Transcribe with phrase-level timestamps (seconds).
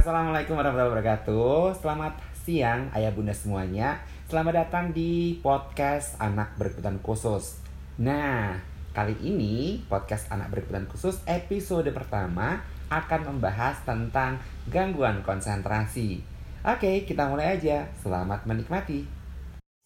[0.00, 1.76] Assalamualaikum warahmatullahi wabarakatuh.
[1.76, 4.00] Selamat siang ayah bunda semuanya.
[4.32, 7.60] Selamat datang di podcast anak berkebutuhan khusus.
[8.00, 8.56] Nah,
[8.96, 14.40] kali ini podcast anak berkebutuhan khusus episode pertama akan membahas tentang
[14.72, 16.24] gangguan konsentrasi.
[16.64, 17.92] Oke, kita mulai aja.
[18.00, 19.04] Selamat menikmati.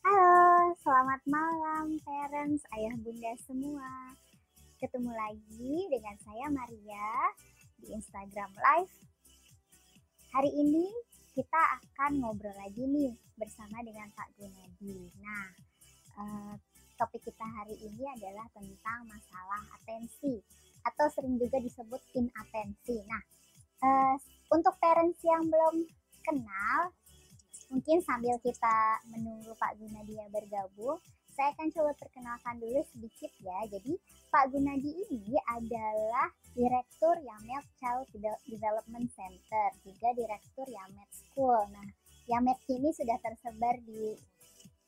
[0.07, 4.15] Halo, selamat malam parents, ayah bunda semua.
[4.79, 7.35] Ketemu lagi dengan saya Maria
[7.83, 9.14] di Instagram Live
[10.35, 10.91] Hari ini
[11.31, 15.07] kita akan ngobrol lagi nih bersama dengan Pak Gunadi.
[15.23, 15.47] Nah,
[16.19, 16.55] eh,
[16.99, 20.43] topik kita hari ini adalah tentang masalah atensi
[20.83, 22.99] atau sering juga disebut inatensi.
[23.07, 23.23] Nah,
[23.79, 24.15] eh,
[24.51, 25.87] untuk parents yang belum
[26.27, 26.91] kenal,
[27.71, 30.99] mungkin sambil kita menunggu Pak Gunadi bergabung,
[31.35, 33.59] saya akan coba perkenalkan dulu sedikit ya.
[33.67, 33.99] Jadi
[34.31, 38.07] Pak Gunadi ini adalah Direktur Yamet Child
[38.47, 41.67] Development Center, juga Direktur Yamet School.
[41.75, 41.87] Nah,
[42.31, 44.15] Yamet ini sudah tersebar di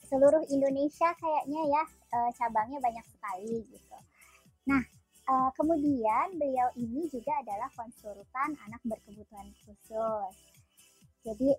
[0.06, 1.82] seluruh Indonesia kayaknya ya,
[2.14, 3.98] e, cabangnya banyak sekali gitu.
[4.70, 4.82] Nah,
[5.26, 10.34] e, kemudian beliau ini juga adalah konsultan anak berkebutuhan khusus.
[11.26, 11.50] Jadi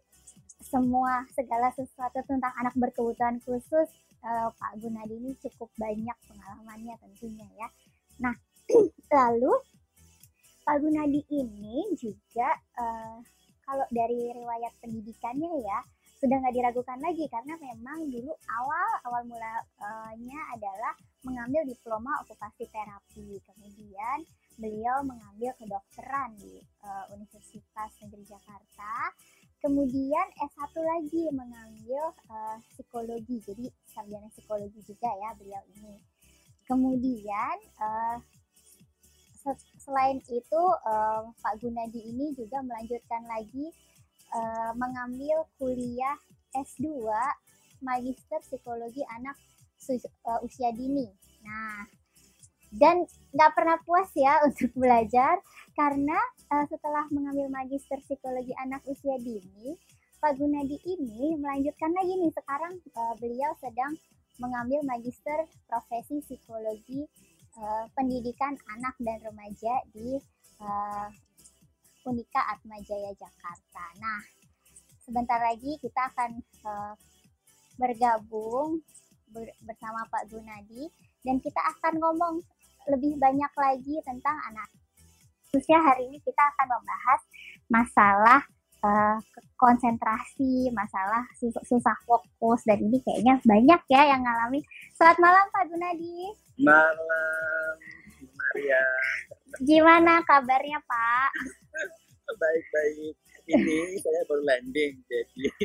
[0.62, 3.88] semua segala sesuatu tentang anak berkebutuhan khusus
[4.26, 7.70] uh, Pak Gunadi ini cukup banyak pengalamannya tentunya ya.
[8.22, 8.36] Nah,
[9.18, 9.54] lalu
[10.68, 13.22] Pak Gunadi ini juga uh,
[13.68, 15.80] kalau dari riwayat pendidikannya ya
[16.18, 23.38] sudah nggak diragukan lagi karena memang dulu awal awal mulanya adalah mengambil diploma okupasi terapi
[23.46, 24.26] kemudian
[24.58, 29.14] beliau mengambil kedokteran di uh, Universitas Negeri Jakarta
[29.58, 35.98] Kemudian S1 lagi mengambil uh, psikologi, jadi sarjana psikologi juga ya beliau ini.
[36.70, 38.22] Kemudian uh,
[39.82, 43.72] selain itu uh, Pak Gunadi ini juga melanjutkan lagi
[44.36, 46.20] uh, mengambil kuliah
[46.54, 47.08] S2
[47.80, 49.38] Magister Psikologi Anak
[50.28, 51.08] uh, Usia Dini.
[51.46, 51.88] Nah,
[52.74, 55.40] dan nggak pernah puas ya untuk belajar
[55.78, 56.18] karena
[56.52, 59.78] uh, setelah mengambil magister psikologi anak usia dini
[60.18, 63.94] Pak Gunadi ini melanjutkan lagi nih sekarang uh, beliau sedang
[64.42, 67.06] mengambil magister profesi psikologi
[67.58, 70.18] uh, pendidikan anak dan remaja di
[70.62, 71.10] uh,
[72.08, 73.84] Unika Atmajaya Jakarta.
[74.00, 74.22] Nah,
[75.04, 76.32] sebentar lagi kita akan
[76.64, 76.96] uh,
[77.76, 78.80] bergabung
[79.28, 80.88] ber bersama Pak Gunadi
[81.28, 82.36] dan kita akan ngomong
[82.88, 84.68] lebih banyak lagi tentang anak.
[85.52, 87.22] Khususnya hari ini kita akan membahas
[87.68, 88.42] masalah
[88.84, 89.18] uh,
[89.60, 94.64] konsentrasi, masalah susah, susah fokus dan ini kayaknya banyak ya yang ngalamin.
[94.96, 96.20] Selamat malam Pak Gunadi.
[96.64, 97.76] Malam
[98.36, 98.84] Maria.
[99.64, 101.32] Gimana kabarnya Pak?
[102.28, 103.16] Baik-baik.
[103.48, 105.48] Ini saya baru landing jadi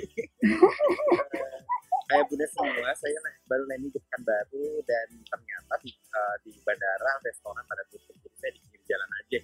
[2.12, 3.16] kayak bunda semua saya
[3.48, 8.50] baru landing di baru dan ternyata di, uh, di bandara restoran pada tutup jadi saya
[8.52, 9.38] di pinggir jalan aja.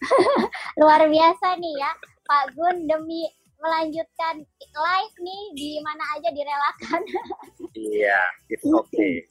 [0.80, 1.92] Luar biasa nih ya.
[2.28, 3.24] Pak Gun demi
[3.60, 7.02] melanjutkan live nih di mana aja direlakan.
[7.70, 8.20] Iya
[8.50, 9.24] it's okay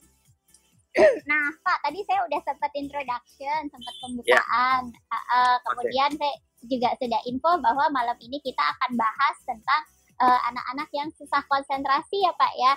[0.98, 4.90] nah Pak tadi saya udah sempat introduction sempat pembukaan.
[4.90, 5.14] Yeah.
[5.14, 6.18] uh, uh, kemudian okay.
[6.18, 6.34] saya
[6.66, 9.82] juga sudah info bahwa malam ini kita akan bahas tentang
[10.20, 12.72] anak-anak uh, yang susah konsentrasi ya Pak ya.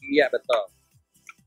[0.00, 0.62] Iya betul.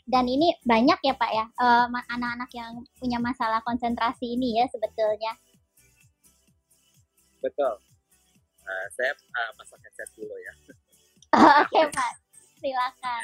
[0.03, 4.67] Dan ini banyak ya Pak ya anak eh, anak-anak yang punya masalah konsentrasi ini ya
[4.69, 5.33] sebetulnya.
[7.39, 7.73] Betul.
[8.63, 10.53] Uh, saya uh, pasang headset dulu ya.
[11.67, 12.11] Oke okay, Pak,
[12.63, 13.23] silakan.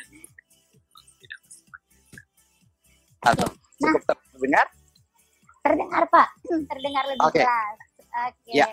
[3.19, 4.68] Halo, nah, cukup terdengar?
[5.64, 6.28] Terdengar Pak,
[6.72, 7.44] terdengar lebih okay.
[7.44, 7.75] jelas.
[8.00, 8.31] Oke.
[8.48, 8.56] Okay.
[8.59, 8.68] Ya.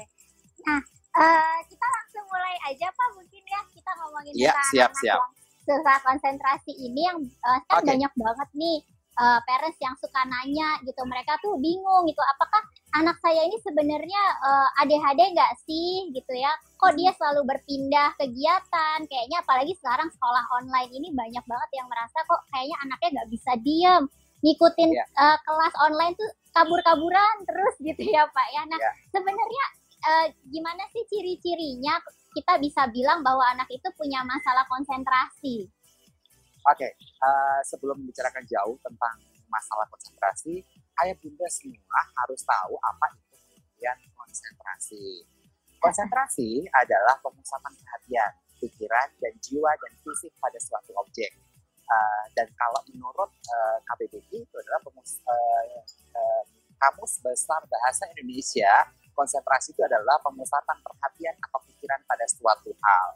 [0.66, 0.80] Nah,
[1.16, 5.18] uh, kita langsung mulai aja Pak mungkin ya kita ngomongin ya, tentang siap, anak siap.
[5.18, 5.24] yang
[5.66, 7.96] susah konsentrasi ini yang uh, kan okay.
[7.96, 8.78] banyak banget nih
[9.18, 12.62] uh, parents yang suka nanya gitu mereka tuh bingung gitu apakah
[12.94, 18.98] anak saya ini sebenarnya uh, ADHD nggak sih gitu ya kok dia selalu berpindah kegiatan
[19.08, 23.52] kayaknya apalagi sekarang sekolah online ini banyak banget yang merasa kok kayaknya anaknya nggak bisa
[23.60, 24.04] diem
[24.44, 25.08] ngikutin yeah.
[25.08, 25.34] Iya.
[25.34, 28.94] uh, kelas online tuh kabur-kaburan terus gitu ya Pak ya nah yeah.
[29.10, 29.64] sebenarnya
[30.04, 31.96] uh, gimana sih ciri-cirinya
[32.36, 35.72] kita bisa bilang bahwa anak itu punya masalah konsentrasi?
[36.66, 36.90] Oke, okay.
[37.22, 39.16] uh, eh, sebelum membicarakan jauh tentang
[39.46, 40.66] masalah konsentrasi,
[41.00, 45.24] ayah bunda semua harus tahu apa itu kemudian konsentrasi.
[45.78, 51.30] Konsentrasi adalah pemusatan perhatian, pikiran, dan jiwa dan fisik pada suatu objek.
[51.86, 55.64] Uh, dan kalau menurut uh, KBBI itu adalah pemus, uh,
[56.18, 56.42] uh,
[56.82, 63.08] Kamus Besar Bahasa Indonesia konsentrasi itu adalah pemusatan perhatian atau pikiran pada suatu hal.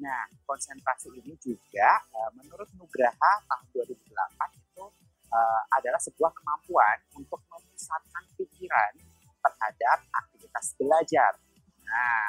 [0.00, 4.08] Nah, konsentrasi ini juga uh, menurut Nugraha tahun 2008
[4.56, 4.84] itu
[5.28, 8.92] uh, adalah sebuah kemampuan untuk memusatkan pikiran
[9.38, 11.36] terhadap aktivitas belajar.
[11.84, 12.26] Nah,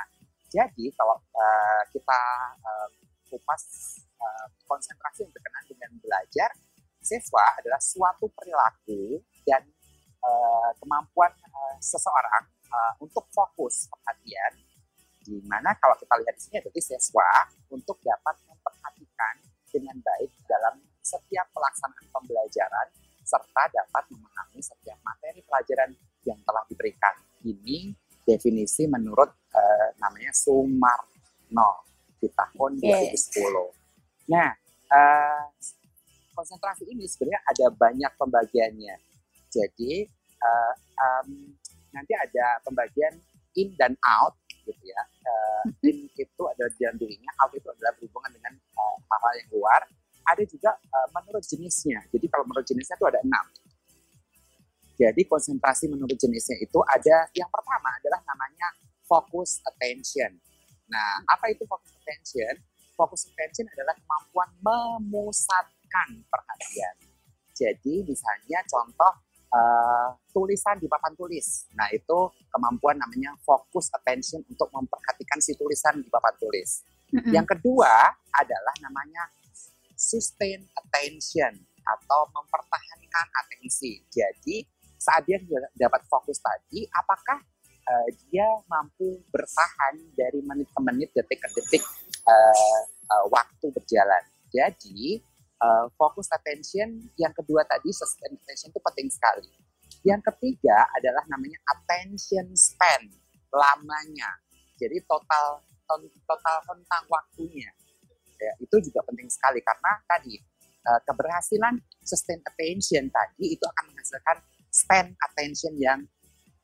[0.51, 2.21] jadi kalau uh, kita
[3.29, 3.63] kupas
[4.67, 6.49] konsentrasi yang berkenaan dengan belajar,
[6.99, 9.63] siswa adalah suatu perilaku dan
[10.81, 11.31] kemampuan
[11.79, 14.69] seseorang uh, untuk fokus perhatian
[15.29, 17.29] di mana kalau kita lihat di sini jadi siswa
[17.69, 19.35] untuk dapat memperhatikan
[19.69, 22.87] dengan baik dalam setiap pelaksanaan pembelajaran
[23.29, 25.93] serta dapat memahami setiap materi pelajaran
[26.25, 27.13] yang telah diberikan.
[27.45, 27.93] Ini
[28.25, 31.85] definisi menurut uh, namanya Sumarno
[32.17, 33.29] di tahun yes.
[33.37, 34.33] 2010.
[34.33, 34.49] Nah,
[34.89, 35.45] uh,
[36.33, 38.95] konsentrasi ini sebenarnya ada banyak pembagiannya.
[39.49, 40.09] Jadi
[40.41, 41.53] uh, um,
[41.91, 43.13] nanti ada pembagian
[43.57, 45.01] in dan out gitu ya.
[45.25, 48.53] Uh, in itu adalah dalam dirinya, out itu adalah berhubungan dengan
[49.09, 49.81] hal-hal uh, yang luar
[50.29, 51.99] ada juga uh, menurut jenisnya.
[52.13, 53.45] Jadi kalau menurut jenisnya itu ada enam.
[54.99, 58.67] Jadi konsentrasi menurut jenisnya itu ada yang pertama adalah namanya
[59.07, 60.35] focus attention.
[60.91, 62.59] Nah, apa itu focus attention?
[62.99, 66.95] Focus attention adalah kemampuan memusatkan perhatian.
[67.55, 69.13] Jadi misalnya contoh
[69.53, 71.69] uh, tulisan di papan tulis.
[71.75, 76.85] Nah, itu kemampuan namanya focus attention untuk memperhatikan si tulisan di papan tulis.
[77.09, 77.31] Mm -hmm.
[77.33, 77.93] Yang kedua
[78.37, 79.29] adalah namanya
[79.99, 81.53] sustain attention
[81.83, 83.99] atau mempertahankan atensi.
[84.07, 84.63] Jadi
[84.95, 85.41] saat dia
[85.75, 87.41] dapat fokus tadi, apakah
[87.89, 91.83] uh, dia mampu bertahan dari menit ke menit, detik ke detik
[92.27, 94.23] uh, uh, waktu berjalan.
[94.49, 95.21] Jadi
[95.61, 99.47] uh, fokus attention yang kedua tadi sustain attention itu penting sekali.
[100.07, 103.11] Yang ketiga adalah namanya attention span,
[103.51, 104.31] lamanya.
[104.79, 105.59] Jadi total
[106.29, 107.69] total tentang waktunya
[108.39, 110.37] ya, itu juga penting sekali karena tadi
[110.87, 114.37] uh, keberhasilan sustain attention tadi itu akan menghasilkan
[114.69, 115.99] spend attention yang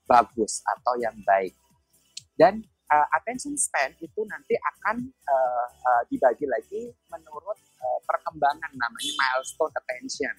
[0.05, 1.57] bagus atau yang baik
[2.37, 9.13] dan uh, attention span itu nanti akan uh, uh, dibagi lagi menurut uh, perkembangan namanya
[9.17, 10.35] milestone attention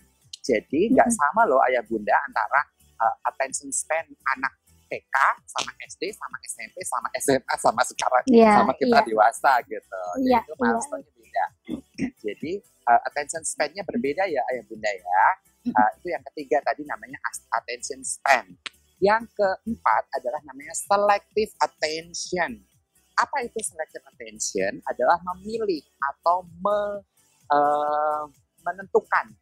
[0.47, 2.61] jadi nggak sama loh ayah bunda antara
[3.03, 4.07] uh, attention span
[4.39, 4.55] anak
[4.87, 5.17] TK
[5.51, 9.07] sama SD sama SMP sama SMA sama sekarang yeah, sama kita yeah.
[9.07, 10.03] dewasa gitu.
[10.23, 10.63] Yeah, itu iya.
[10.63, 11.15] milestone yeah.
[11.19, 11.47] beda.
[12.23, 12.53] Jadi
[12.87, 15.25] uh, attention span-nya berbeda ya ayah bunda ya.
[15.67, 17.19] Uh, itu yang ketiga tadi namanya
[17.59, 18.47] attention span.
[18.97, 22.65] Yang keempat adalah namanya selective attention.
[23.17, 24.81] Apa itu selective attention?
[24.89, 27.05] Adalah memilih atau me,
[27.53, 28.25] uh,
[28.65, 29.37] menentukan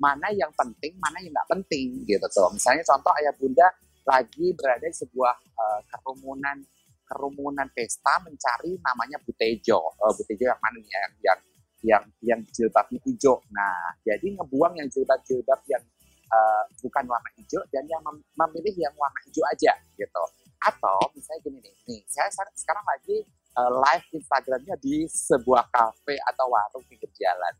[0.00, 2.48] mana yang penting, mana yang nggak penting gitu tuh.
[2.52, 3.68] Misalnya contoh ayah bunda
[4.04, 6.60] lagi berada di sebuah uh, kerumunan
[7.04, 9.80] kerumunan pesta mencari namanya butejo.
[10.00, 11.40] Uh, butejo yang mana nih yang yang
[11.84, 13.44] yang yang jilbabnya hijau.
[13.52, 15.84] Nah, jadi ngebuang yang jilbab-jilbab yang
[16.30, 20.24] uh, bukan warna hijau dan yang mem memilih yang warna hijau aja gitu.
[20.64, 23.24] Atau misalnya gini nih, nih saya sekarang lagi
[23.58, 27.54] uh, live Instagramnya di sebuah kafe atau warung pinggir jalan.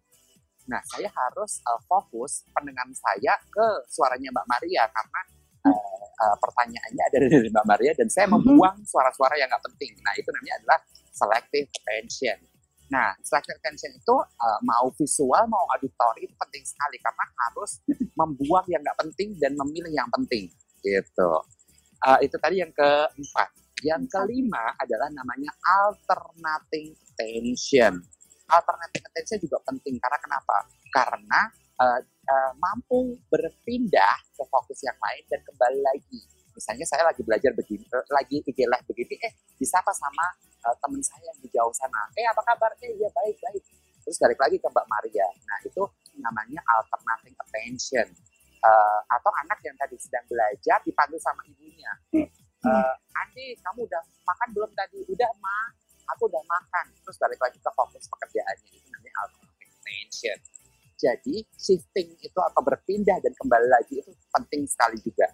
[0.65, 5.21] Nah, saya harus uh, fokus pendengar saya ke suaranya Mbak Maria karena
[5.69, 8.45] uh, uh, pertanyaannya ada dari Mbak Maria dan saya mm-hmm.
[8.45, 9.93] membuang suara-suara yang nggak penting.
[10.05, 10.79] Nah itu namanya adalah
[11.13, 12.39] selective attention.
[12.93, 17.81] Nah, selective attention itu uh, mau visual mau auditory itu penting sekali karena harus
[18.21, 20.53] membuang yang nggak penting dan memilih yang penting.
[20.85, 21.31] Gitu.
[22.05, 23.49] Uh, itu tadi yang keempat.
[23.85, 28.01] Yang kelima adalah namanya alternating attention.
[28.49, 30.57] Alternating attention juga penting karena kenapa?
[30.93, 31.41] Karena
[31.81, 36.23] uh, uh, mampu berpindah ke fokus yang lain dan kembali lagi.
[36.55, 40.27] Misalnya saya lagi belajar begini, uh, lagi IG live begini, eh disapa sama
[40.65, 42.07] uh, teman saya yang di jauh sana.
[42.15, 42.71] Eh apa kabar?
[42.79, 43.63] Eh ya baik baik.
[44.07, 45.27] Terus balik lagi ke Mbak Maria.
[45.45, 45.83] Nah itu
[46.23, 48.09] namanya alternating attention.
[48.65, 51.93] Uh, atau anak yang tadi sedang belajar dipanggil sama ibunya.
[52.65, 55.05] Uh, Andi, kamu udah makan belum tadi?
[55.13, 55.69] Udah, Ma.
[56.17, 56.97] Aku udah makan.
[57.05, 58.73] Terus balik lagi ke fokus pekerjaannya.
[58.73, 60.39] Itu namanya alternating attention.
[60.97, 65.29] Jadi shifting itu atau berpindah dan kembali lagi itu penting sekali juga.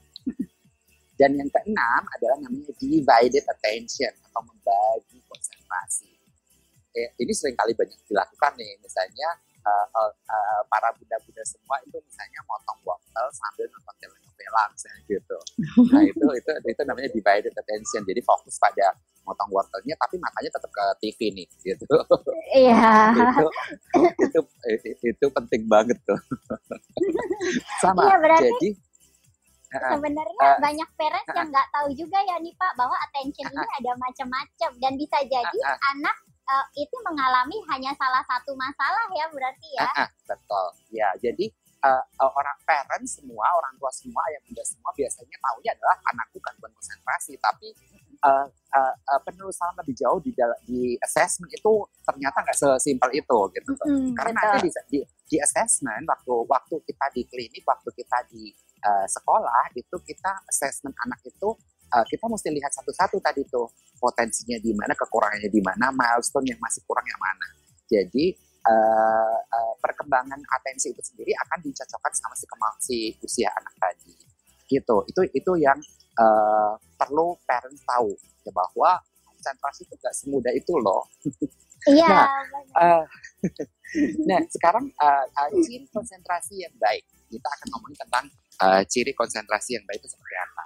[1.21, 6.09] Dan yang keenam adalah namanya divided attention atau membagi konsentrasi.
[6.97, 9.29] Eh, ini sering kali banyak dilakukan nih, misalnya
[9.63, 15.39] uh, uh, uh, para bunda-bunda semua itu misalnya motong wortel sambil nonton telenovela misalnya gitu.
[15.93, 18.03] Nah itu itu itu namanya divided attention.
[18.09, 18.97] Jadi fokus pada
[19.29, 21.85] motong wortelnya tapi matanya tetap ke TV nih gitu.
[22.51, 23.15] Iya.
[23.15, 26.19] itu, itu itu penting banget tuh.
[27.85, 28.09] Sama.
[28.09, 28.69] Iya, berarti, Jadi
[29.71, 33.55] sebenarnya uh, banyak parents uh, yang nggak tahu juga ya nih Pak bahwa attention uh,
[33.55, 34.71] ini ada macam-macam.
[34.83, 36.17] Dan bisa jadi uh, uh, anak
[36.51, 39.87] uh, itu mengalami hanya salah satu masalah ya berarti ya.
[39.87, 40.67] Uh, uh, betul.
[40.91, 41.47] Ya, jadi
[41.87, 46.73] uh, orang parents semua, orang tua semua, yang bunda semua biasanya tahunya adalah anakku gangguan
[46.75, 47.69] konsentrasi, tapi
[48.27, 50.33] uh, uh, uh, penelusuran lebih jauh di
[50.67, 51.73] di assessment itu
[52.05, 53.71] ternyata nggak sesimpel itu gitu.
[53.87, 54.99] Mm, Karena nanti di, di,
[55.31, 60.97] di assessment waktu waktu kita di klinik, waktu kita di uh, sekolah itu kita assessment
[61.05, 61.49] anak itu
[61.93, 63.69] uh, kita mesti lihat satu-satu tadi tuh
[64.01, 67.47] potensinya di mana, kekurangannya di mana, milestone yang masih kurang yang mana.
[67.91, 68.33] Jadi
[68.65, 72.47] uh, uh, perkembangan atensi itu sendiri akan dicocokkan sama si
[72.81, 74.15] si usia anak tadi.
[74.71, 74.97] Gitu.
[75.11, 75.77] Itu itu yang
[76.17, 78.15] uh, perlu parents tahu
[78.47, 81.05] ya bahwa konsentrasi itu gak semudah itu loh.
[81.89, 82.29] Iya nah,
[82.77, 83.05] uh,
[84.29, 85.49] nah sekarang uh, uh,
[85.89, 87.09] konsentrasi yang baik.
[87.33, 88.29] Kita akan ngomongin tentang
[88.61, 90.65] uh, ciri konsentrasi yang baik itu seperti apa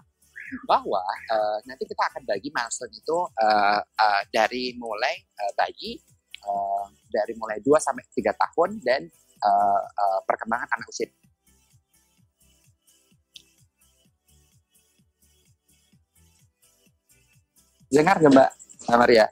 [0.68, 1.02] bahwa
[1.34, 5.98] uh, nanti kita akan bagi milestone itu uh, uh, dari mulai uh, bayi
[6.46, 9.02] uh, dari mulai 2 sampai 3 tahun dan
[9.42, 11.10] uh, uh, perkembangan anak usia
[17.94, 18.50] Dengar nggak Mbak
[18.98, 19.26] Maria?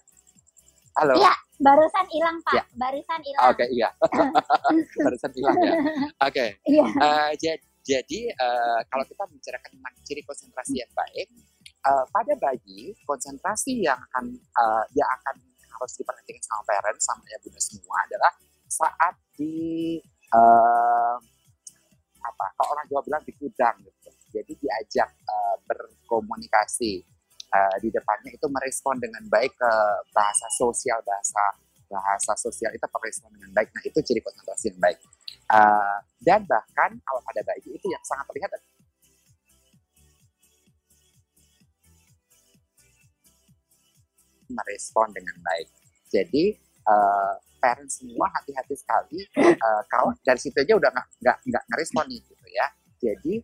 [0.94, 1.18] Halo.
[1.18, 2.54] Iya, barusan hilang Pak.
[2.54, 2.64] Ya.
[2.78, 3.42] Barusan hilang.
[3.50, 3.88] Oke, okay, iya.
[5.08, 5.72] barusan hilang ya.
[5.74, 6.06] Oke.
[6.30, 6.48] Okay.
[6.70, 6.86] Iya.
[6.94, 11.26] Uh, jadi, jadi uh, kalau kita membicarakan tentang ciri konsentrasi yang baik,
[11.82, 17.38] uh, pada bayi konsentrasi yang akan uh, yang akan harus diperhatikan sama parents sama ya
[17.42, 18.32] bunda semua adalah
[18.70, 19.98] saat di
[20.30, 21.18] uh,
[22.22, 24.10] apa kalau orang Jawa bilang di gudang gitu.
[24.32, 27.02] Jadi diajak uh, berkomunikasi
[27.50, 29.72] uh, di depannya itu merespon dengan baik ke
[30.14, 31.42] bahasa sosial bahasa
[31.92, 34.98] bahasa sosial itu merespon dengan baik nah itu ciri konsentrasi yang baik
[35.52, 38.50] uh, dan bahkan kalau pada bayi itu yang sangat terlihat
[44.52, 45.68] merespon dengan baik.
[46.12, 46.52] Jadi
[46.84, 52.20] uh, parents semua hati-hati sekali uh, kalau dari situ aja udah nggak nggak ngerespon nih
[52.20, 52.66] gitu ya.
[53.00, 53.34] Jadi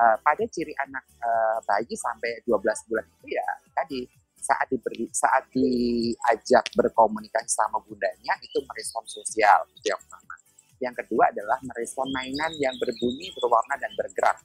[0.00, 3.46] uh, pada ciri anak uh, bayi sampai 12 bulan itu ya
[3.76, 4.08] tadi
[4.44, 10.36] saat diberi saat diajak berkomunikasi sama bundanya itu merespon sosial itu yang pertama.
[10.82, 14.36] Yang kedua adalah merespon mainan yang berbunyi, berwarna dan bergerak.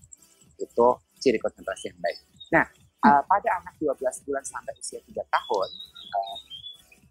[0.55, 2.19] Itu ciri konsentrasi yang baik.
[2.55, 2.65] Nah,
[3.03, 5.69] uh, pada anak 12 bulan sampai usia 3 tahun
[6.15, 6.37] uh,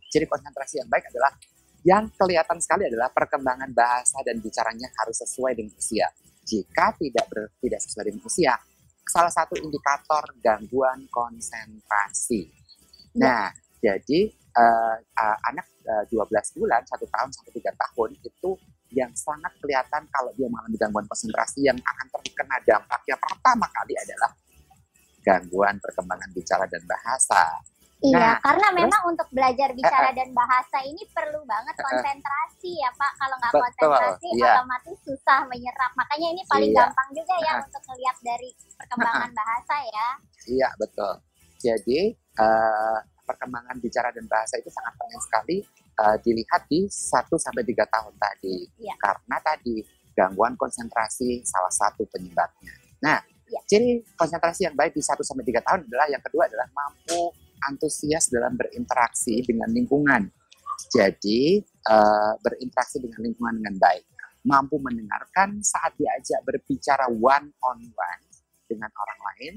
[0.09, 1.33] ciri konsentrasi yang baik adalah
[1.87, 6.09] yang kelihatan sekali adalah perkembangan bahasa dan bicaranya harus sesuai dengan usia.
[6.49, 8.55] Jika tidak ber, tidak sesuai dengan usia,
[9.09, 12.58] salah satu indikator gangguan konsentrasi.
[13.17, 13.25] Ya.
[13.25, 13.47] Nah,
[13.79, 14.21] jadi
[14.59, 18.51] uh, uh, anak uh, 12 bulan, satu tahun sampai tiga tahun itu
[18.93, 24.33] yang sangat kelihatan kalau dia mengalami gangguan konsentrasi yang akan terkena dampaknya pertama kali adalah
[25.21, 27.61] gangguan perkembangan bicara dan bahasa.
[27.99, 32.79] Iya, nah, karena terus, memang untuk belajar bicara uh, dan bahasa ini perlu banget konsentrasi
[32.79, 33.13] ya Pak.
[33.19, 34.55] Kalau nggak konsentrasi iya.
[34.55, 35.91] otomatis susah menyerap.
[35.99, 36.79] Makanya ini paling iya.
[36.87, 38.49] gampang juga ya uh, untuk melihat dari
[38.79, 40.09] perkembangan uh, bahasa ya.
[40.47, 41.13] Iya betul.
[41.59, 42.01] Jadi
[42.39, 45.57] uh, perkembangan bicara dan bahasa itu sangat penting sekali
[46.01, 48.65] uh, dilihat di 1 sampai tiga tahun tadi.
[48.81, 48.95] Iya.
[48.97, 49.85] Karena tadi
[50.17, 52.73] gangguan konsentrasi salah satu penyebabnya.
[53.05, 53.61] Nah, ya.
[53.69, 57.37] ciri konsentrasi yang baik di 1 sampai tiga tahun adalah yang kedua adalah mampu
[57.69, 60.31] antusias dalam berinteraksi dengan lingkungan.
[60.89, 64.09] Jadi uh, berinteraksi dengan lingkungan dengan baik,
[64.47, 68.23] mampu mendengarkan saat diajak berbicara one on one
[68.65, 69.55] dengan orang lain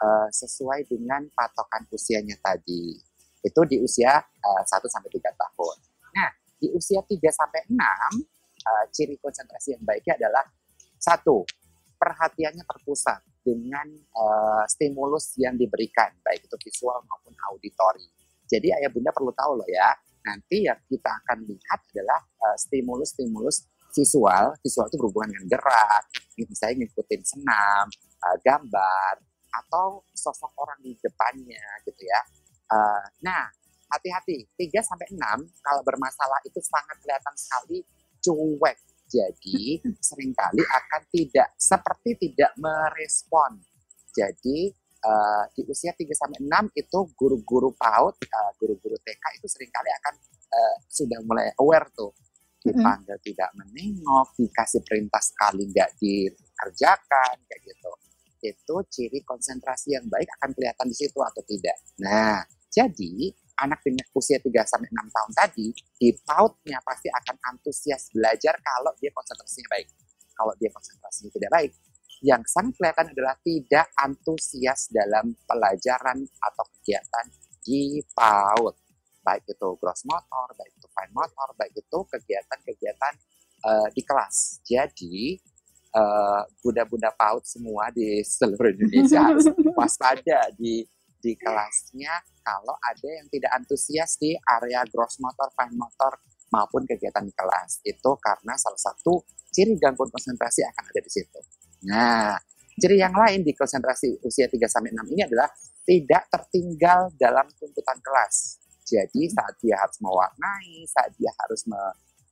[0.00, 2.96] uh, sesuai dengan patokan usianya tadi.
[3.44, 5.76] Itu di usia uh, 1 sampai 3 tahun.
[6.16, 10.44] Nah, di usia 3 sampai 6 uh, ciri konsentrasi yang baiknya adalah
[10.96, 11.44] satu,
[12.00, 13.84] perhatiannya terpusat dengan
[14.16, 18.08] uh, stimulus yang diberikan, baik itu visual maupun auditori.
[18.48, 19.92] Jadi ayah bunda perlu tahu loh ya,
[20.24, 24.56] nanti yang kita akan lihat adalah uh, stimulus-stimulus visual.
[24.64, 26.04] Visual itu berhubungan dengan gerak,
[26.40, 27.84] misalnya ngikutin senam,
[28.24, 29.20] uh, gambar,
[29.62, 32.20] atau sosok orang di depannya gitu ya.
[32.70, 33.46] Uh, nah,
[33.92, 35.20] hati-hati, 3 sampai 6
[35.62, 37.78] kalau bermasalah itu sangat kelihatan sekali
[38.24, 43.60] cuek jadi sering kali akan tidak seperti tidak merespon.
[44.14, 44.70] Jadi
[45.06, 49.90] uh, di usia 3 sampai 6 itu guru-guru PAUD, uh, guru-guru TK itu sering kali
[49.90, 50.14] akan
[50.50, 52.14] uh, sudah mulai aware tuh.
[52.64, 53.28] Dipanggil mm-hmm.
[53.28, 57.92] tidak menengok, dikasih perintah sekali nggak dikerjakan kayak gitu.
[58.44, 61.76] Itu ciri konsentrasi yang baik akan kelihatan di situ atau tidak.
[62.04, 63.32] Nah, jadi
[63.64, 68.92] anak dengan usia 3 sampai 6 tahun tadi di pautnya pasti akan antusias belajar kalau
[69.00, 69.88] dia konsentrasinya baik.
[70.34, 71.72] Kalau dia konsentrasinya tidak baik,
[72.24, 77.26] yang sangat kelihatan adalah tidak antusias dalam pelajaran atau kegiatan
[77.60, 78.74] di PAUD.
[79.24, 83.14] Baik itu gross motor, baik itu fine motor, baik itu kegiatan-kegiatan
[83.64, 84.60] uh, di kelas.
[84.64, 85.36] Jadi,
[85.94, 89.46] uh, bunda-bunda PAUD semua di seluruh Indonesia harus
[89.78, 90.84] waspada di
[91.24, 96.20] di kelasnya kalau ada yang tidak antusias di area gross motor, fine motor
[96.52, 97.80] maupun kegiatan di kelas.
[97.80, 101.40] Itu karena salah satu ciri gangguan konsentrasi akan ada di situ.
[101.88, 102.36] Nah,
[102.76, 105.48] ciri yang lain di konsentrasi usia 3 sampai 6 ini adalah
[105.88, 108.60] tidak tertinggal dalam tuntutan kelas.
[108.84, 111.80] Jadi saat dia harus mewarnai, saat dia harus me,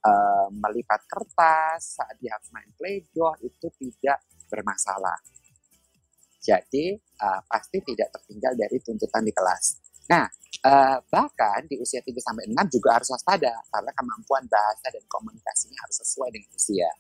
[0.03, 5.19] uh, melipat kertas, saat dia harus main play-doh itu tidak bermasalah.
[6.43, 9.79] Jadi uh, pasti tidak tertinggal dari tuntutan di kelas.
[10.11, 10.27] Nah,
[10.67, 15.79] uh, bahkan di usia 3 sampai 6 juga harus waspada karena kemampuan bahasa dan komunikasinya
[15.87, 16.91] harus sesuai dengan usia.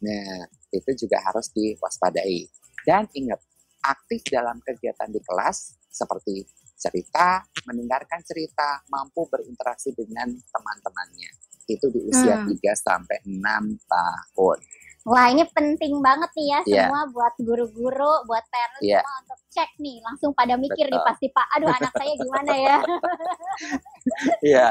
[0.00, 2.48] Nah, itu juga harus diwaspadai.
[2.88, 3.40] Dan ingat,
[3.84, 6.48] aktif dalam kegiatan di kelas seperti
[6.80, 11.49] cerita, mendengarkan cerita, mampu berinteraksi dengan teman-temannya.
[11.70, 12.50] Itu di usia hmm.
[12.58, 13.38] 3 sampai 6
[13.86, 14.58] tahun.
[15.08, 16.84] Wah ini penting banget nih ya yeah.
[16.84, 19.00] semua buat guru-guru, buat parents yeah.
[19.00, 21.00] semua untuk cek nih langsung pada mikir Betul.
[21.00, 22.76] nih pasti Pak, aduh anak saya gimana ya?
[24.40, 24.68] Iya.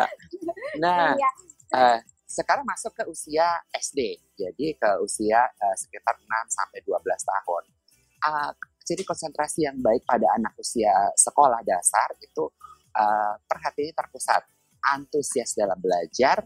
[0.78, 1.34] nah, yeah.
[1.74, 1.98] uh,
[2.30, 7.64] sekarang masuk ke usia SD, jadi ke usia uh, sekitar 6 sampai 12 tahun.
[8.22, 8.52] Uh,
[8.86, 12.50] jadi konsentrasi yang baik pada anak usia sekolah dasar itu
[12.94, 14.46] uh, perhatiannya terpusat,
[14.94, 16.46] antusias dalam belajar,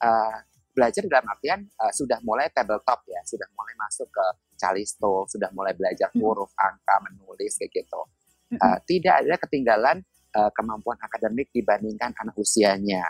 [0.00, 0.36] uh,
[0.72, 4.26] belajar dalam artian uh, sudah mulai tabletop ya, sudah mulai masuk ke
[4.56, 8.02] calisto, sudah mulai belajar huruf, angka, menulis kayak gitu.
[8.50, 10.02] Uh, tidak ada ketinggalan
[10.34, 13.06] uh, kemampuan akademik dibandingkan anak usianya.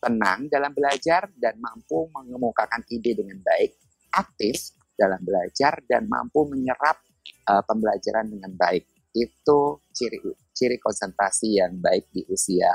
[0.00, 3.76] Tenang dalam belajar dan mampu mengemukakan ide dengan baik,
[4.16, 7.04] aktif dalam belajar dan mampu menyerap
[7.46, 8.88] uh, pembelajaran dengan baik.
[9.12, 10.18] Itu ciri
[10.54, 12.70] ciri konsentrasi yang baik di usia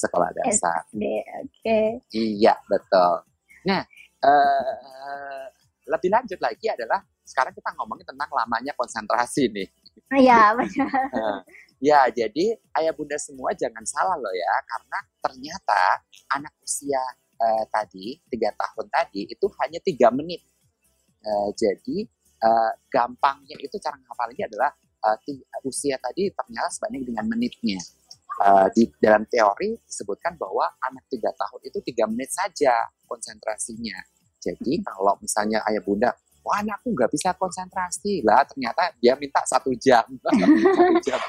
[0.00, 0.88] sekolah dasar.
[0.88, 1.24] Oke.
[1.60, 1.86] Okay.
[2.16, 3.28] Iya, betul.
[3.68, 3.84] Nah,
[4.24, 5.44] uh,
[5.90, 9.68] lebih lanjut lagi adalah sekarang kita ngomongin tentang lamanya konsentrasi nih.
[10.16, 10.90] Iya, benar.
[11.78, 15.82] ya, jadi ayah bunda semua jangan salah loh ya, karena ternyata
[16.34, 17.02] anak usia
[17.38, 20.42] uh, tadi tiga tahun tadi itu hanya tiga menit.
[21.20, 22.08] Uh, jadi
[22.40, 24.70] uh, gampangnya itu cara ngapalinnya adalah
[25.04, 25.16] uh,
[25.68, 27.80] usia tadi ternyata sebanding dengan menitnya.
[28.40, 33.98] Uh, di dalam teori disebutkan bahwa anak tiga tahun itu tiga menit saja konsentrasinya.
[34.40, 39.76] Jadi kalau misalnya ayah bunda, wah anakku nggak bisa konsentrasi lah, ternyata dia minta satu
[39.76, 40.04] jam.
[41.06, 41.20] jam.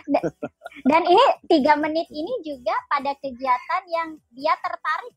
[0.87, 5.15] Dan ini tiga menit ini juga pada kegiatan yang dia tertarik.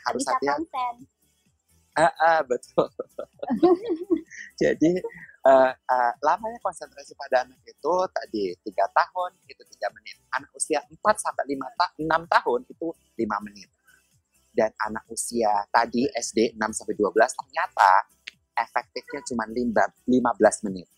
[0.00, 0.94] Harus konsen.
[1.94, 2.88] Ah, ah, betul.
[4.62, 4.98] Jadi
[5.46, 10.80] uh, uh, lamanya konsentrasi pada anak itu tadi tiga tahun itu tiga menit anak usia
[10.84, 12.88] 4 sampai lima ta 6 tahun itu
[13.20, 13.68] lima menit
[14.50, 17.90] dan anak usia tadi SD 6 sampai 12 ternyata
[18.56, 20.88] efektifnya cuma 15 menit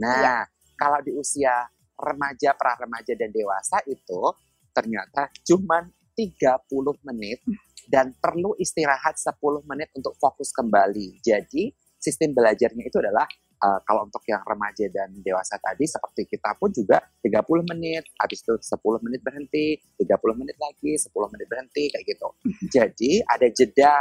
[0.00, 0.38] nah ya.
[0.74, 1.68] kalau di usia
[2.00, 4.32] remaja pra remaja dan dewasa itu
[4.72, 5.84] ternyata cuma
[6.16, 7.40] 30 menit
[7.90, 11.18] dan perlu istirahat 10 menit untuk fokus kembali.
[11.24, 13.26] Jadi sistem belajarnya itu adalah
[13.60, 18.40] uh, kalau untuk yang remaja dan dewasa tadi seperti kita pun juga 30 menit, habis
[18.40, 22.28] itu 10 menit berhenti, 30 menit lagi, 10 menit berhenti kayak gitu.
[22.80, 23.94] Jadi ada jeda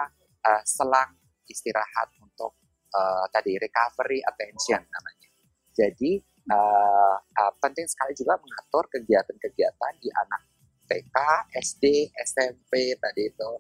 [0.43, 1.11] uh, selang
[1.45, 2.55] istirahat untuk
[2.95, 5.29] uh, tadi recovery attention namanya.
[5.75, 6.19] Jadi
[6.51, 10.41] uh, uh, penting sekali juga mengatur kegiatan-kegiatan di anak
[10.89, 11.15] TK,
[11.53, 13.51] SD, SMP tadi itu,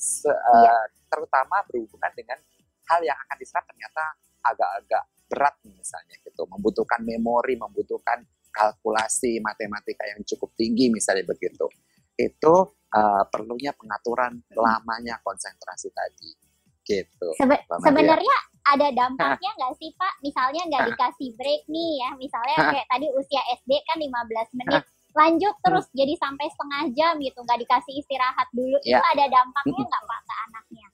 [0.00, 0.88] Se, uh, iya.
[1.12, 2.40] terutama berhubungan dengan
[2.88, 10.26] hal yang akan diserap ternyata agak-agak berat misalnya gitu, membutuhkan memori, membutuhkan kalkulasi matematika yang
[10.26, 11.70] cukup tinggi misalnya begitu.
[12.18, 16.34] Itu uh, perlunya pengaturan lamanya konsentrasi tadi.
[16.82, 17.28] Gitu.
[17.38, 20.14] Sebe sebenarnya ada dampaknya nggak sih Pak?
[20.26, 24.82] Misalnya nggak dikasih break nih ya, misalnya kayak tadi usia SD kan 15 menit,
[25.14, 25.96] lanjut terus hmm.
[25.96, 28.98] jadi sampai setengah jam gitu, nggak dikasih istirahat dulu, ya.
[28.98, 30.86] itu ada dampaknya nggak Pak ke anaknya?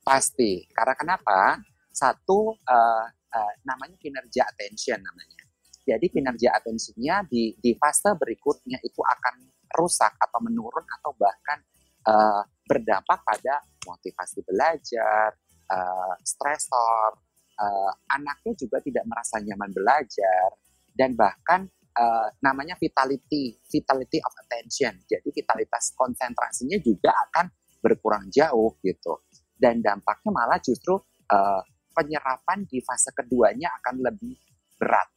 [0.00, 1.38] Pasti, karena kenapa?
[1.90, 5.42] Satu, uh, uh, namanya kinerja attention namanya.
[5.80, 11.58] Jadi kinerja attentionnya di, di fase berikutnya itu akan rusak atau menurun atau bahkan
[12.06, 15.34] uh, berdampak pada motivasi belajar,
[15.66, 17.10] uh, stresor,
[17.58, 20.48] uh, anaknya juga tidak merasa nyaman belajar,
[20.94, 21.66] dan bahkan
[21.96, 25.00] uh, namanya vitality, vitality of attention.
[25.08, 27.46] Jadi vitalitas konsentrasinya juga akan
[27.80, 29.24] berkurang jauh gitu.
[29.60, 30.96] dan dampaknya malah justru
[31.28, 31.62] uh,
[32.00, 34.32] penyerapan di fase keduanya akan lebih
[34.80, 35.08] berat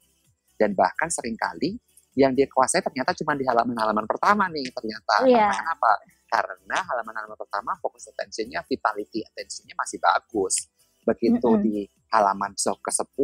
[0.59, 1.79] dan bahkan sering kali
[2.13, 5.47] yang dia kuasai ternyata cuma di halaman-halaman pertama nih ternyata Iya.
[5.47, 5.89] karena kenapa
[6.27, 10.67] karena halaman-halaman pertama fokus attentionnya vitality attentionnya masih bagus
[11.03, 11.63] begitu Mm-mm.
[11.65, 13.17] di halaman sok ke 10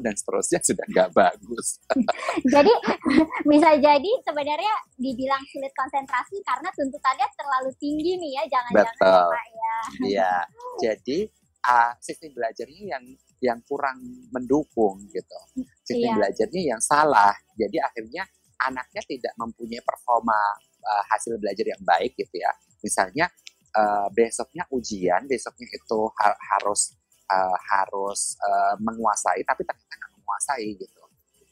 [0.06, 1.82] dan seterusnya sudah nggak bagus
[2.54, 2.70] Jadi
[3.50, 9.26] bisa jadi sebenarnya dibilang sulit konsentrasi karena tuntutannya terlalu tinggi nih ya, jangan-jangan ya, Betul.
[9.32, 9.76] Pak ya.
[10.06, 10.32] Iya,
[10.78, 11.18] jadi
[11.66, 13.04] uh, sistem belajarnya yang
[13.42, 13.98] yang kurang
[14.32, 15.38] mendukung gitu.
[15.84, 16.16] Sistem Iya.
[16.22, 17.34] belajarnya yang salah.
[17.58, 18.24] Jadi akhirnya
[18.64, 20.38] anaknya tidak mempunyai performa
[20.80, 22.48] uh, hasil belajar yang baik gitu ya.
[22.80, 23.28] Misalnya
[23.76, 26.96] uh, besoknya ujian, besoknya itu ha- harus
[27.28, 31.02] uh, harus uh, menguasai, tapi ternyata nggak menguasai gitu.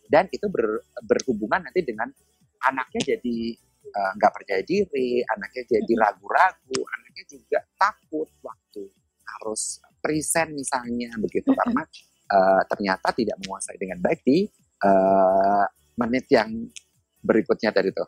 [0.08, 2.08] Dan itu ber- berhubungan nanti dengan
[2.64, 3.36] anaknya jadi
[3.92, 8.88] uh, nggak percaya diri, anaknya jadi ragu-ragu, anaknya juga takut waktu
[9.24, 11.80] harus present misalnya begitu karena
[12.28, 14.44] uh, ternyata tidak menguasai dengan baik di
[14.84, 15.64] uh,
[15.96, 16.52] menit yang
[17.24, 18.04] berikutnya dari itu.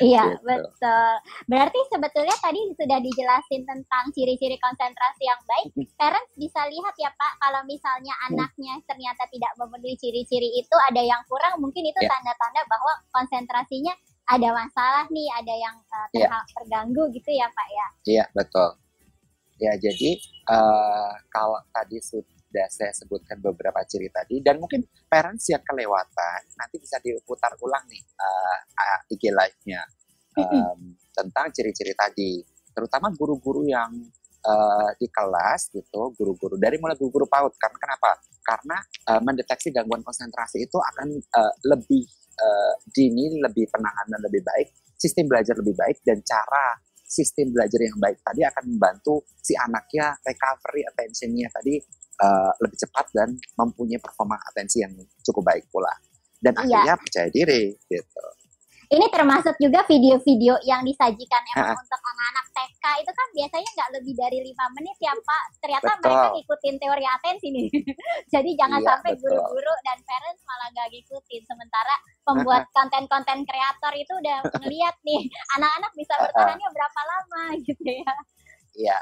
[0.00, 0.48] Iya, Gitu.
[0.48, 1.12] betul.
[1.44, 5.76] Berarti sebetulnya tadi sudah dijelasin tentang ciri-ciri konsentrasi yang baik.
[5.76, 5.84] Mm.
[6.00, 11.20] Parents bisa lihat ya Pak, kalau misalnya anaknya ternyata tidak memenuhi ciri-ciri itu, ada yang
[11.28, 12.08] kurang, mungkin itu Ya.
[12.16, 13.92] tanda-tanda bahwa konsentrasinya
[14.24, 16.40] ada masalah nih, ada yang uh, Ya.
[16.56, 17.86] terganggu gitu ya Pak ya.
[18.08, 18.68] Iya betul.
[19.60, 20.18] Ya jadi
[20.50, 26.76] uh, kalau tadi sudah saya sebutkan beberapa ciri tadi dan mungkin parents yang kelewatan nanti
[26.82, 29.82] bisa diputar ulang nih uh, uh, IG live-nya
[30.38, 32.42] um, tentang ciri-ciri tadi.
[32.74, 33.90] Terutama guru-guru yang
[34.44, 37.54] uh, di kelas gitu, guru-guru dari mulai guru-guru PAUD.
[37.54, 38.10] Karena kenapa?
[38.44, 38.76] Karena
[39.14, 42.04] uh, mendeteksi gangguan konsentrasi itu akan uh, lebih
[42.38, 46.76] uh, dini, lebih penanganan lebih baik, sistem belajar lebih baik dan cara
[47.14, 51.78] sistem belajar yang baik tadi akan membantu si anaknya recovery attention-nya tadi
[52.18, 54.90] uh, lebih cepat dan mempunyai performa atensi yang
[55.22, 55.94] cukup baik pula.
[56.42, 56.66] Dan Iya.
[56.66, 58.24] akhirnya percaya diri gitu.
[58.94, 61.82] Ini termasuk juga video-video yang disajikan emang Ha-ha.
[61.82, 65.44] untuk anak-anak TK itu kan biasanya nggak lebih dari lima menit ya Pak.
[65.58, 66.02] Ternyata Betul.
[66.06, 67.66] mereka ngikutin teori atensi nih.
[68.38, 71.42] Jadi jangan Iya, sampai guru-guru dan parents malah nggak ngikutin.
[71.42, 75.22] Sementara pembuat konten-konten kreator itu udah ngeliat nih
[75.58, 78.14] anak-anak bisa bertahannya berapa lama gitu ya.
[78.78, 78.98] Iya.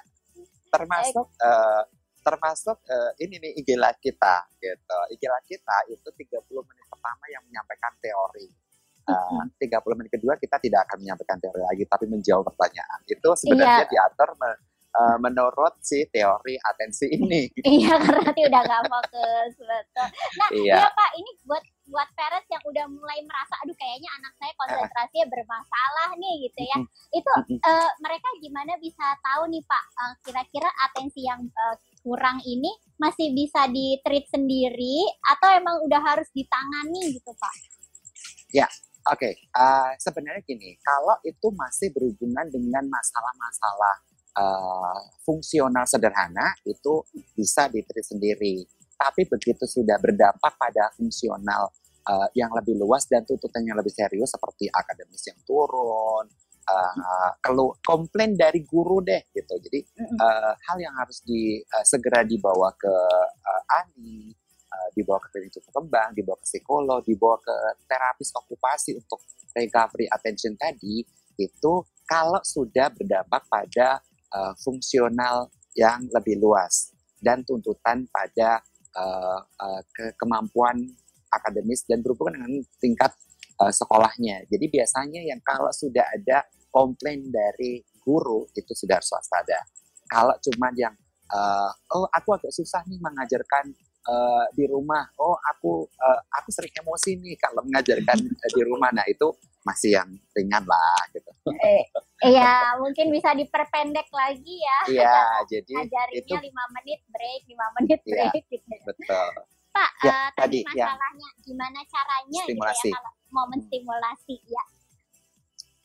[0.73, 1.83] Termasuk eh,
[2.25, 4.99] termasuk eh, ini nih IG live kita gitu.
[5.13, 8.49] IG live kita itu 30 menit pertama yang menyampaikan teori.
[9.13, 12.99] Eh, 30 menit kedua kita tidak akan menyampaikan teori lagi tapi menjawab pertanyaan.
[13.05, 14.61] Itu sebenarnya diatur me-
[14.93, 17.43] eh, menurut si teori atensi ini.
[17.81, 20.09] Iya karena nanti udah nggak fokus betul.
[20.37, 20.75] Nah Iya.
[20.79, 25.27] ya Pak ini buat buat parents yang udah mulai merasa aduh kayaknya anak saya konsentrasinya
[25.29, 26.77] bermasalah nih gitu ya.
[27.11, 32.69] Itu eh, mereka gimana bisa tahu nih Pak eh, kira-kira atensi yang eh, kurang ini
[32.99, 37.55] masih bisa di treat sendiri atau emang udah harus ditangani gitu Pak?
[39.03, 43.95] Oke, eh, sebenarnya gini, kalau itu masih berhubungan dengan masalah-masalah
[44.39, 47.03] eh, fungsional sederhana, itu
[47.35, 48.63] bisa diterima sendiri.
[48.95, 51.75] Tapi begitu sudah berdampak pada fungsional
[52.07, 56.31] eh, yang lebih luas dan tuntutan yang lebih serius, seperti akademis yang turun,
[56.63, 59.55] eh, kelu komplain dari guru deh, gitu.
[59.67, 62.95] Jadi eh, hal yang harus di eh, segera dibawa ke
[63.35, 64.31] eh, ahli,
[64.73, 67.55] eh, dibawa ke klinik tumbuh kembang, dibawa ke psikolog, dibawa ke
[67.85, 69.21] terapis okupasi untuk
[69.53, 71.05] recovery attention tadi
[71.37, 71.73] itu
[72.09, 74.01] kalau sudah berdampak pada
[74.33, 78.61] eh, fungsional yang lebih luas dan tuntutan pada
[78.93, 80.77] eh, eh, ke- kemampuan
[81.33, 83.13] akademis dan berhubungan dengan tingkat
[83.63, 84.45] eh, sekolahnya.
[84.51, 89.63] Jadi biasanya yang kalau sudah ada komplain dari guru itu sudah harus waspada.
[90.11, 90.93] Kalau cuma yang
[91.33, 93.73] eh, oh aku agak susah nih mengajarkan
[94.05, 95.05] eh, di rumah.
[95.17, 98.91] Oh aku eh, aku sering emosi nih kalau mengajarkan eh, di rumah.
[98.91, 99.31] Nah itu
[99.63, 101.31] masih yang ringan lah gitu.
[101.57, 101.87] Eh,
[102.23, 104.79] Iya mungkin bisa diperpendek lagi ya.
[104.89, 105.17] Iya
[105.51, 108.31] jadi itu Ajarinnya lima menit break, lima menit Iya.
[108.31, 108.75] break gitu.
[108.83, 109.29] betul.
[109.73, 112.77] Pak, Ya, eh, tadi, yang masalahnya gimana caranya stimulasi.
[112.85, 114.65] gitu ya kalau mau menstimulasi ya.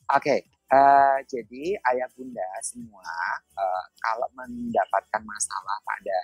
[0.09, 3.07] Oke, eh, jadi ayah bunda semua
[3.55, 6.17] eh, kalau mendapatkan masalah pada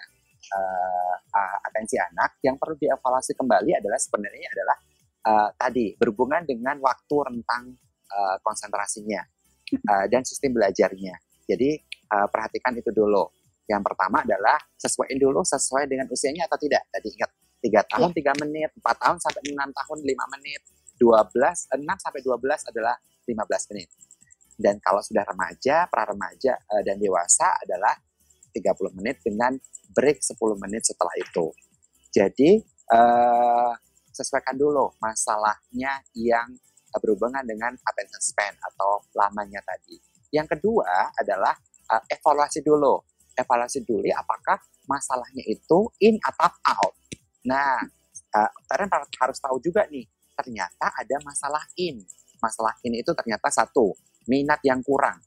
[0.51, 4.77] eh, atensi anak, yang perlu dievaluasi kembali adalah sebenarnya adalah
[5.23, 7.73] eh, tadi berhubungan dengan waktu rentang
[8.11, 9.21] eh, konsentrasinya
[9.71, 11.15] eh, dan sistem belajarnya.
[11.47, 13.25] Jadi eh, perhatikan itu dulu.
[13.63, 16.83] Yang pertama adalah sesuaiin dulu sesuai dengan usianya atau tidak.
[16.91, 17.31] Tadi ingat
[17.63, 20.61] tiga tahun tiga menit, empat tahun sampai enam tahun lima menit,
[20.99, 22.43] 12 6 sampai 12
[22.75, 23.87] adalah 15 menit.
[24.59, 27.95] Dan kalau sudah remaja, pra remaja dan dewasa adalah
[28.53, 29.57] 30 menit dengan
[29.91, 31.49] break 10 menit setelah itu.
[32.13, 32.61] Jadi
[32.93, 33.73] uh,
[34.13, 36.53] sesuaikan dulu masalahnya yang
[37.01, 39.97] berhubungan dengan attention span atau lamanya tadi.
[40.29, 41.57] Yang kedua adalah
[41.89, 43.01] uh, evaluasi dulu.
[43.33, 46.93] Evaluasi dulu apakah masalahnya itu in atau out.
[47.49, 47.81] Nah,
[48.37, 48.51] uh,
[49.21, 50.05] harus tahu juga nih,
[50.37, 52.01] ternyata ada masalah in.
[52.37, 53.95] Masalah in itu ternyata satu,
[54.27, 55.17] minat yang kurang,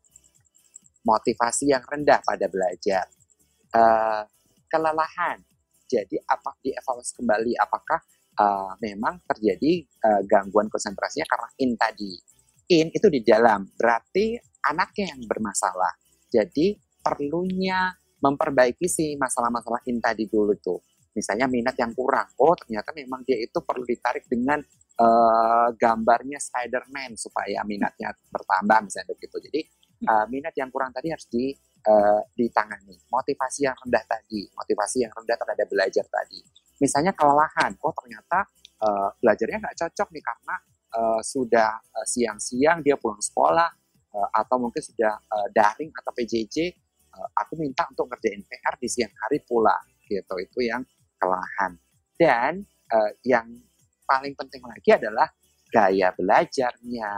[1.03, 3.09] motivasi yang rendah pada belajar,
[3.77, 4.23] uh,
[4.67, 5.45] kelelahan.
[5.87, 8.01] Jadi apa dievaluasi kembali apakah
[8.41, 12.13] uh, memang terjadi uh, gangguan konsentrasinya karena in tadi.
[12.67, 14.35] In itu di dalam, berarti
[14.67, 15.95] anaknya yang bermasalah.
[16.27, 20.83] Jadi perlunya memperbaiki si masalah-masalah in tadi dulu tuh.
[21.15, 22.29] Misalnya minat yang kurang.
[22.43, 24.61] Oh ternyata memang dia itu perlu ditarik dengan
[25.01, 29.37] uh, gambarnya Spider-Man supaya minatnya bertambah misalnya begitu.
[29.49, 29.61] Jadi
[30.11, 31.55] uh, minat yang kurang tadi harus di
[31.87, 32.99] uh, ditangani.
[33.09, 36.41] Motivasi yang rendah tadi, motivasi yang rendah terhadap belajar tadi.
[36.83, 38.45] Misalnya kelelahan, oh ternyata
[38.83, 40.57] uh, belajarnya nggak cocok nih karena
[40.93, 43.71] uh, sudah uh, siang-siang dia pulang sekolah
[44.13, 46.57] uh, atau mungkin sudah uh, daring atau PJJ,
[47.17, 50.35] uh, aku minta untuk ngerjain PR di siang hari pula, gitu.
[50.37, 50.85] Itu yang
[51.17, 51.81] kelelahan.
[52.17, 52.61] Dan
[52.93, 53.49] uh, yang
[54.05, 55.27] paling penting lagi adalah
[55.67, 57.11] gaya belajarnya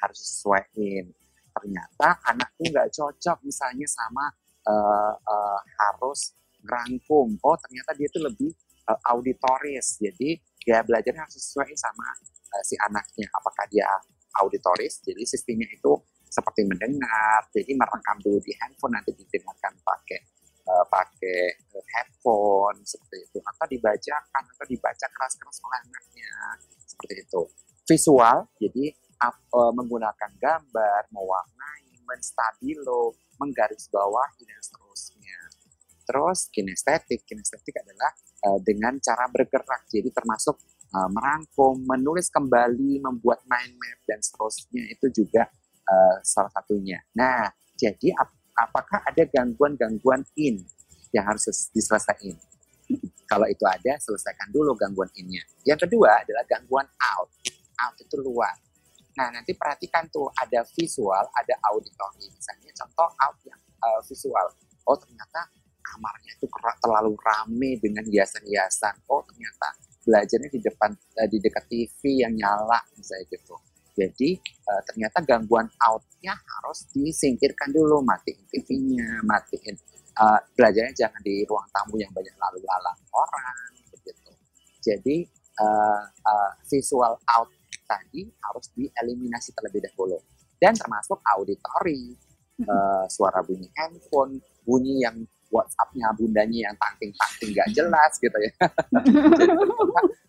[0.00, 1.17] harus sesuaiin
[1.58, 4.24] ternyata anakku nggak cocok misalnya sama
[4.70, 8.54] uh, uh, harus rangkum oh ternyata dia tuh lebih
[8.88, 10.00] uh, auditoris.
[10.00, 13.28] Jadi dia belajarnya harus sesuai sama uh, si anaknya.
[13.36, 13.86] Apakah dia
[14.40, 15.04] auditoris?
[15.04, 15.92] Jadi sistemnya itu
[16.28, 17.44] seperti mendengar.
[17.52, 20.20] Jadi merekam dulu di handphone nanti didengarkan pakai
[20.64, 21.40] uh, pakai
[21.96, 23.38] headphone seperti itu.
[23.44, 26.32] Atau dibacakan atau dibaca keras-keras oleh anaknya.
[26.88, 27.42] Seperti itu.
[27.88, 28.92] Visual jadi
[29.26, 35.38] uh, menggunakan gambar, mewarnai, menstabilo, menggarisbawahi dan seterusnya.
[36.08, 38.10] Terus kinestetik, kinestetik adalah
[38.48, 40.56] uh, dengan cara bergerak, jadi termasuk
[40.94, 45.50] uh, merangkum, menulis kembali, membuat mind map dan seterusnya itu juga
[45.84, 47.02] uh, salah satunya.
[47.12, 50.66] Nah, jadi ap apakah ada gangguan-gangguan in
[51.14, 52.34] yang harus diselesaikan?
[53.28, 55.44] Kalau itu ada, selesaikan dulu gangguan innya.
[55.62, 57.30] Yang kedua adalah gangguan out.
[57.78, 58.56] Out itu luar
[59.18, 62.30] Nah, nanti perhatikan tuh ada visual, ada auditory.
[62.30, 64.46] Misalnya contoh out yang uh, visual.
[64.86, 65.50] Oh, ternyata
[65.82, 66.46] kamarnya itu
[66.78, 69.02] terlalu rame dengan hiasan-hiasan.
[69.10, 69.74] Oh, ternyata
[70.06, 73.58] belajarnya di depan uh, di dekat TV yang nyala misalnya gitu.
[73.98, 74.38] Jadi
[74.70, 79.74] uh, ternyata gangguan outnya harus disingkirkan dulu, matiin TV-nya, matiin
[80.22, 84.30] uh, belajarnya jangan di ruang tamu yang banyak lalu lalang orang begitu.
[84.78, 85.26] Jadi
[85.58, 87.50] uh, uh, visual out
[87.88, 90.20] tadi harus dieliminasi terlebih dahulu.
[90.60, 92.12] Dan termasuk auditory,
[92.68, 95.16] uh, suara bunyi handphone, bunyi yang
[95.48, 98.52] WhatsApp-nya bundanya yang tangting-tangting gak jelas gitu ya.
[99.40, 99.54] jadi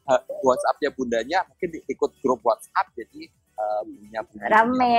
[0.07, 3.27] uh, WhatsApp-nya bundanya mungkin ikut grup WhatsApp jadi
[3.59, 4.95] uh, bunyinya, bunyinya rame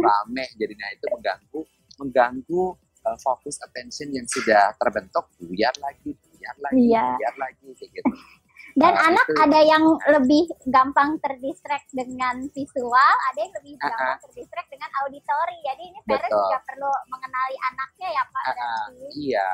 [0.00, 1.60] rame jadinya itu mengganggu
[2.00, 2.64] mengganggu
[3.04, 7.14] uh, fokus attention yang sudah terbentuk buyar lagi buyar lagi iya.
[7.14, 8.14] buyar lagi kayak gitu.
[8.72, 9.40] Dan uh, anak itu.
[9.40, 15.58] ada yang lebih gampang terdistract dengan visual, ada yang lebih uh, gampang terdistract dengan auditori.
[15.60, 18.44] Jadi ini parents juga perlu mengenali anaknya ya Pak.
[18.48, 18.88] Uh,
[19.20, 19.48] iya,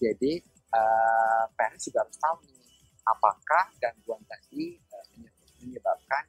[0.00, 0.32] jadi
[0.72, 2.64] uh, parents juga harus tahu nih
[3.04, 5.04] apakah gangguan tadi uh,
[5.60, 6.24] menyebabkan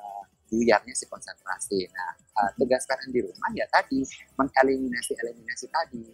[0.00, 1.84] uh, buyarnya si konsentrasi.
[1.92, 4.00] Nah, uh, tugas parents di rumah ya tadi
[4.40, 6.04] mengeliminasi eliminasi tadi,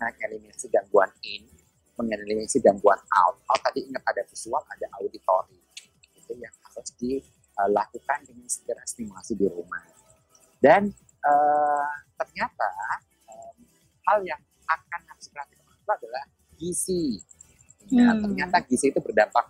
[0.00, 1.57] nah eliminasi gangguan in
[1.98, 3.36] mengeliminasi gangguan out.
[3.50, 5.58] Oh tadi ingat ada visual, ada auditory.
[6.14, 9.82] Itu yang harus dilakukan dengan segera stimulasi di rumah.
[10.62, 10.90] Dan
[11.26, 12.70] uh, ternyata
[13.26, 13.56] um,
[14.06, 16.24] hal yang akan harus diperhatikan itu adalah
[16.58, 17.06] gizi.
[17.88, 18.20] Ya, hmm.
[18.20, 19.48] Ternyata gizi itu berdampak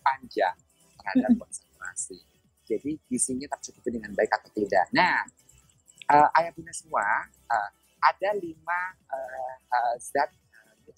[0.00, 0.54] panjang
[0.96, 1.40] terhadap hmm.
[1.42, 2.20] konsentrasi.
[2.70, 4.86] Jadi gizinya tercukupi dengan baik atau tidak.
[4.94, 5.26] Nah,
[6.06, 7.02] uh, ayah bunda semua,
[7.50, 10.30] uh, ada lima uh, uh, zat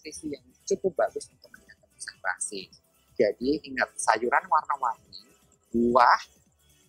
[0.03, 2.67] nutrisi yang cukup bagus untuk meningkatkan konsentrasi.
[3.15, 5.31] Jadi ingat sayuran warna-warni,
[5.71, 6.19] buah,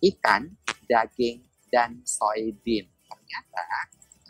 [0.02, 0.50] ikan,
[0.90, 2.90] daging, dan soybean.
[3.06, 3.62] Ternyata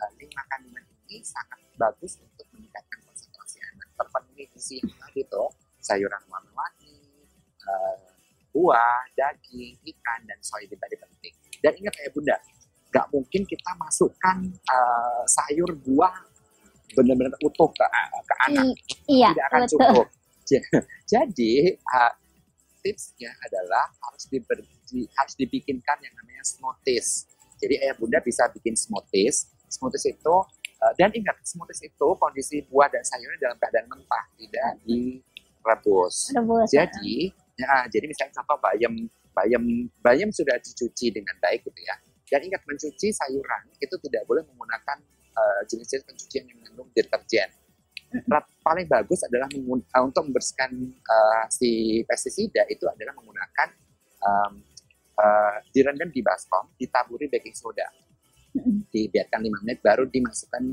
[0.04, 3.88] uh, lima kandungan ini sangat bagus untuk meningkatkan konsentrasi anak.
[3.96, 5.48] Terpenuhi gizi yang tadi tuh,
[5.80, 7.24] sayuran warna-warni,
[7.64, 8.12] uh,
[8.52, 11.32] buah, daging, ikan, dan soybean tadi penting.
[11.64, 12.36] Dan ingat ya bunda,
[12.92, 16.33] nggak mungkin kita masukkan uh, sayur buah
[16.94, 17.86] benar-benar utuh ke,
[18.24, 18.66] ke anak
[19.10, 19.78] iya, tidak akan betul.
[19.78, 20.06] cukup.
[21.12, 22.12] Jadi uh,
[22.84, 27.28] tipsnya adalah harus diber, di, harus dibikinkan yang namanya smoothies.
[27.58, 29.50] Jadi ayah bunda bisa bikin smoothies.
[29.72, 30.36] Smoothies itu
[30.84, 36.28] Uh, dan ingat, smoothies itu kondisi buah dan sayurnya dalam keadaan mentah, tidak direbus.
[36.36, 36.68] Rebus.
[36.68, 38.92] Jadi, ya, jadi misalnya contoh bayam,
[39.32, 39.64] bayam,
[40.04, 41.96] bayam sudah dicuci dengan baik gitu ya.
[42.28, 45.00] Dan ingat mencuci sayuran itu tidak boleh menggunakan
[45.34, 47.50] uh, jenis-jenis pencucian yang mengandung deterjen.
[48.62, 50.70] Paling bagus adalah uh, untuk membersihkan
[51.02, 53.68] uh, si pestisida itu adalah menggunakan
[54.22, 54.52] um,
[55.18, 57.90] uh, direndam di baskom, ditaburi baking soda
[58.94, 60.64] dibiarkan 5 menit baru dimasukkan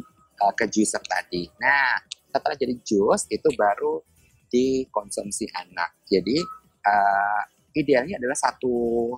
[0.42, 1.50] uh, ke juicer tadi.
[1.58, 1.98] Nah,
[2.30, 4.06] setelah jadi jus itu baru
[4.52, 5.98] dikonsumsi anak.
[6.06, 6.38] Jadi
[6.86, 7.42] uh,
[7.74, 9.16] idealnya adalah satu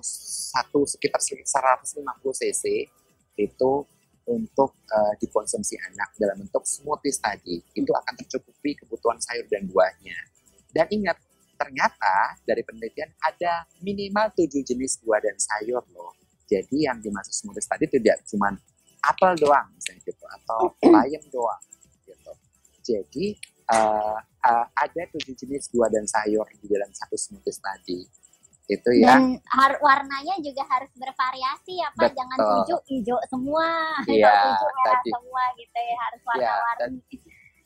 [0.54, 2.00] satu sekitar 150
[2.40, 2.64] cc
[3.34, 3.72] itu
[4.24, 7.60] untuk uh, dikonsumsi anak dalam bentuk smoothies tadi.
[7.76, 10.16] Itu akan tercukupi kebutuhan sayur dan buahnya.
[10.72, 11.20] Dan ingat,
[11.54, 16.16] ternyata dari penelitian ada minimal tujuh jenis buah dan sayur loh.
[16.44, 18.52] Jadi yang dimaksud smoothies tadi tidak cuma
[19.04, 20.60] apel doang misalnya gitu atau
[20.94, 21.62] bayam doang
[22.08, 22.32] gitu.
[22.84, 23.26] Jadi
[23.72, 28.04] uh, uh, ada tujuh jenis buah dan sayur di dalam satu smoothies tadi.
[28.64, 29.20] Itu ya.
[29.20, 32.16] Dan har- warnanya juga harus bervariasi ya Pak, Betul.
[32.16, 33.68] jangan tujuh hijau semua,
[34.08, 35.10] Iya, atau tujuh merah tadi.
[35.12, 37.16] semua gitu ya, harus Iya, warna-warni.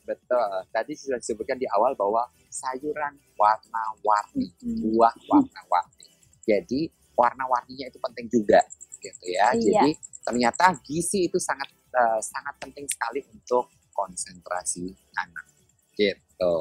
[0.02, 0.50] Betul.
[0.72, 4.96] Tadi sudah disebutkan di awal bahwa sayuran warna-warni, Mm-mm.
[4.96, 6.06] buah warna-warni.
[6.42, 6.80] Jadi
[7.12, 8.60] warna-warninya itu penting juga
[8.98, 9.52] gitu ya.
[9.52, 9.60] Iya.
[9.60, 9.90] Jadi
[10.24, 15.46] ternyata gizi itu sangat eh, sangat penting sekali untuk konsentrasi anak.
[15.92, 16.54] Gitu.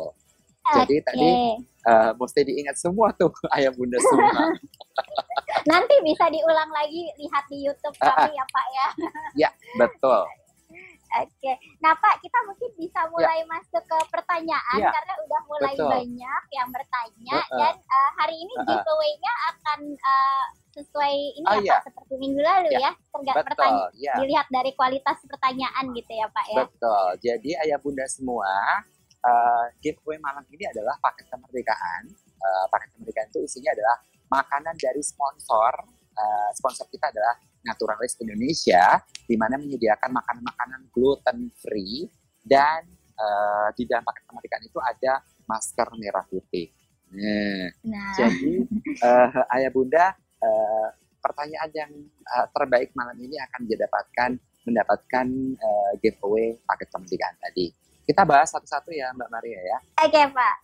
[0.69, 1.05] Jadi Oke.
[1.05, 1.29] tadi
[1.63, 4.51] eh, mesti diingat semua tuh ayah bunda semua.
[5.69, 8.65] Nanti bisa diulang lagi lihat di YouTube kami ya Pak
[9.41, 9.49] ya.
[9.77, 10.23] Betul.
[11.17, 11.51] Oke.
[11.79, 15.87] Nah Pak, kita mungkin bisa mulai masuk ke pertanyaan Ya, karena udah mulai betul.
[15.89, 17.57] banyak yang bertanya Heeh.
[17.57, 18.67] dan eh, hari ini Heeh.
[18.67, 21.73] giveaway-nya akan eh, sesuai ini Oh, ya iya.
[21.73, 22.91] Pak, seperti minggu lalu Ya, ya.
[23.09, 23.89] Terga- pertanyaan.
[23.95, 24.13] Ya.
[24.19, 26.57] dilihat dari kualitas pertanyaan gitu ya Pak ya.
[26.61, 27.07] Betul.
[27.23, 28.51] Jadi ayah bunda semua,
[29.21, 32.03] eh, giveaway malam ini adalah paket kemerdekaan.
[32.37, 33.97] Eh, paket kemerdekaan itu isinya adalah
[34.29, 35.73] makanan dari sponsor.
[36.17, 42.07] Eh, sponsor kita adalah Naturalis Indonesia, di mana menyediakan makanan-makanan gluten free
[42.41, 46.71] dan eh, di dalam paket kemerdekaan itu ada masker merah putih.
[47.07, 48.53] Nah, Nah, jadi
[49.03, 50.87] eh, ayah bunda, eh,
[51.23, 54.31] pertanyaan yang eh, terbaik malam ini akan didapatkan
[54.67, 57.71] mendapatkan eh, giveaway paket kemerdekaan tadi.
[58.07, 59.77] Kita bahas satu-satu ya Mbak Maria ya.
[60.07, 60.55] oke Pak.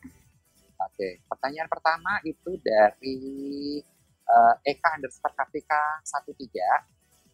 [0.87, 3.19] Oke, pertanyaan pertama itu dari
[4.23, 6.39] eh, Eka underscore Kartika 13.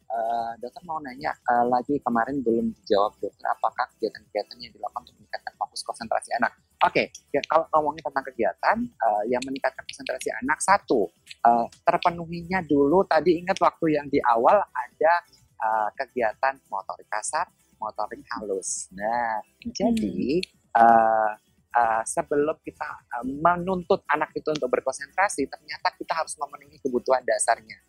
[0.09, 5.21] Eh, dokter mau nanya eh, lagi kemarin belum dijawab dokter apakah kegiatan-kegiatan yang dilakukan untuk
[5.21, 6.57] meningkatkan fokus konsentrasi anak.
[6.81, 11.05] Oke, ya, kalau ngomongin tentang kegiatan eh, yang meningkatkan konsentrasi anak satu
[11.45, 15.13] eh, terpenuhinya dulu tadi ingat waktu yang di awal ada
[15.61, 17.45] eh, kegiatan motorik kasar,
[17.79, 18.91] motorik halus.
[18.93, 20.43] Nah, jadi
[20.75, 21.31] eh,
[21.73, 22.89] eh, sebelum kita
[23.19, 27.79] eh, menuntut anak itu untuk berkonsentrasi, ternyata kita harus memenuhi kebutuhan dasarnya,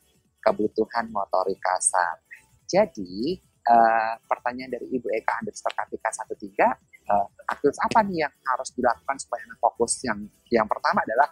[0.40, 2.22] kebutuhan motorik kasar.
[2.70, 8.70] Jadi eh, pertanyaan dari Ibu Eka underscore Kartika 13, eh, aktivitas apa nih yang harus
[8.72, 10.00] dilakukan supaya anak fokus?
[10.06, 11.28] Yang yang pertama adalah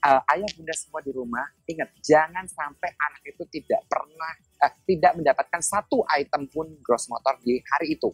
[0.00, 4.32] eh, ayah bunda semua di rumah ingat jangan sampai anak itu tidak pernah
[4.64, 8.10] eh, tidak mendapatkan satu item pun gross motor di hari itu.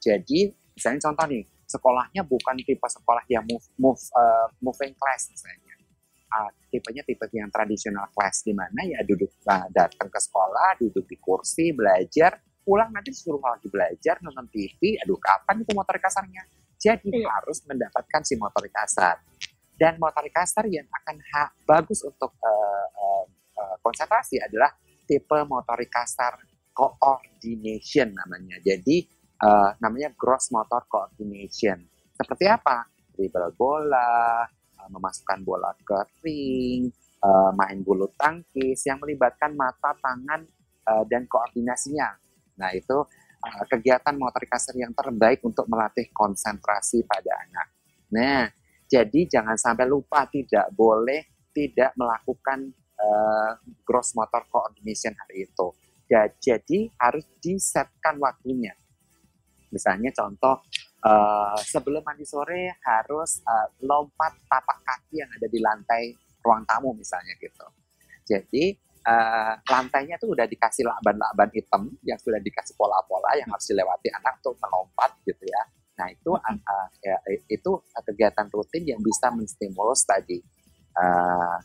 [0.00, 5.76] Jadi misalnya contoh nih sekolahnya bukan tipe sekolah yang move move eh, moving class misalnya.
[6.30, 11.02] Ah, tipenya tipe yang tradisional class di mana ya duduk nah, datang ke sekolah duduk
[11.02, 16.46] di kursi belajar pulang nanti suruh lagi belajar nonton TV aduh kapan itu motorik kasarnya
[16.78, 17.28] jadi Iya.
[17.28, 19.18] harus mendapatkan si motorik kasar
[19.80, 23.24] dan motorik kasar yang akan ha- bagus untuk eh, eh,
[23.56, 24.68] eh, konsentrasi adalah
[25.08, 26.36] tipe motorik kasar
[26.76, 28.60] coordination namanya.
[28.60, 29.00] Jadi
[29.40, 31.80] eh, namanya gross motor coordination.
[32.12, 32.84] Seperti apa?
[33.16, 36.92] Dribble bola eh, memasukkan bola ke ring
[37.24, 40.44] eh, main bulu tangkis yang melibatkan mata tangan
[40.84, 42.20] eh, dan koordinasinya.
[42.60, 43.00] Nah itu
[43.40, 47.66] uh, kegiatan motorik kasar yang terbaik untuk melatih konsentrasi pada anak.
[48.12, 48.50] Nah,
[48.90, 53.54] jadi jangan sampai lupa tidak boleh tidak melakukan uh,
[53.86, 55.66] gross motor coordination hari itu.
[56.10, 58.74] Ya, jadi harus disetkan waktunya.
[59.70, 60.58] Misalnya contoh
[61.06, 66.10] uh, sebelum mandi sore harus uh, lompat tapak kaki yang ada di lantai
[66.42, 67.66] ruang tamu misalnya gitu.
[68.26, 68.74] Jadi
[69.06, 74.42] uh, lantainya tuh udah dikasih lakban-lakban hitam yang sudah dikasih pola-pola yang harus dilewati anak
[74.42, 75.62] untuk melompat gitu ya.
[76.00, 77.20] Nah itu uh, uh, ya,
[77.52, 80.40] itu kegiatan rutin yang bisa menstimulus tadi
[80.96, 81.60] uh,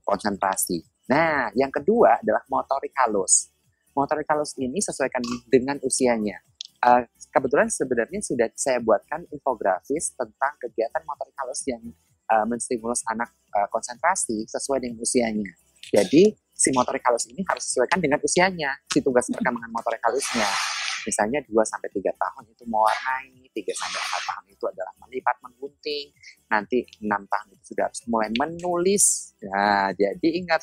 [0.00, 0.80] konsentrasi.
[1.12, 3.52] Nah yang kedua adalah motorik halus.
[3.92, 5.20] Motorik halus ini sesuaikan
[5.52, 6.40] dengan usianya.
[6.84, 7.02] uh,
[7.34, 11.82] kebetulan sebenarnya sudah saya buatkan infografis tentang kegiatan motorik halus yang
[12.30, 15.50] uh, menstimulus anak uh, konsentrasi sesuai dengan usianya.
[15.88, 20.77] Jadi si motorik halus ini harus sesuaikan dengan usianya, si tugas perkembangan motorik halusnya.
[21.06, 26.06] Misalnya 2 sampai 3 tahun itu mewarnai, 3 sampai 4 tahun itu adalah melipat, menggunting,
[26.50, 29.04] nanti 6 tahun itu sudah harus mulai menulis.
[29.44, 30.62] Nah, jadi ingat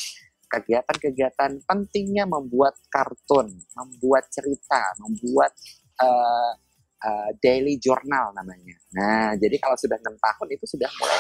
[0.50, 5.52] kegiatan-kegiatan pentingnya membuat kartun, membuat cerita, membuat
[6.00, 6.54] uh,
[7.02, 8.78] uh, daily journal namanya.
[8.96, 11.20] Nah, jadi kalau sudah enam tahun itu sudah mulai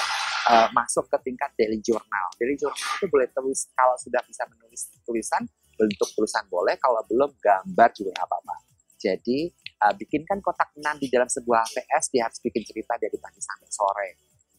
[0.50, 2.28] uh, masuk ke tingkat daily journal.
[2.38, 5.44] Daily journal itu boleh tulis kalau sudah bisa menulis tulisan,
[5.76, 8.75] bentuk tulisan boleh, kalau belum gambar juga apa-apa.
[9.06, 9.54] Jadi
[9.86, 13.70] uh, bikinkan kotak enam di dalam sebuah PS, dia harus bikin cerita dari pagi sampai
[13.70, 14.10] sore.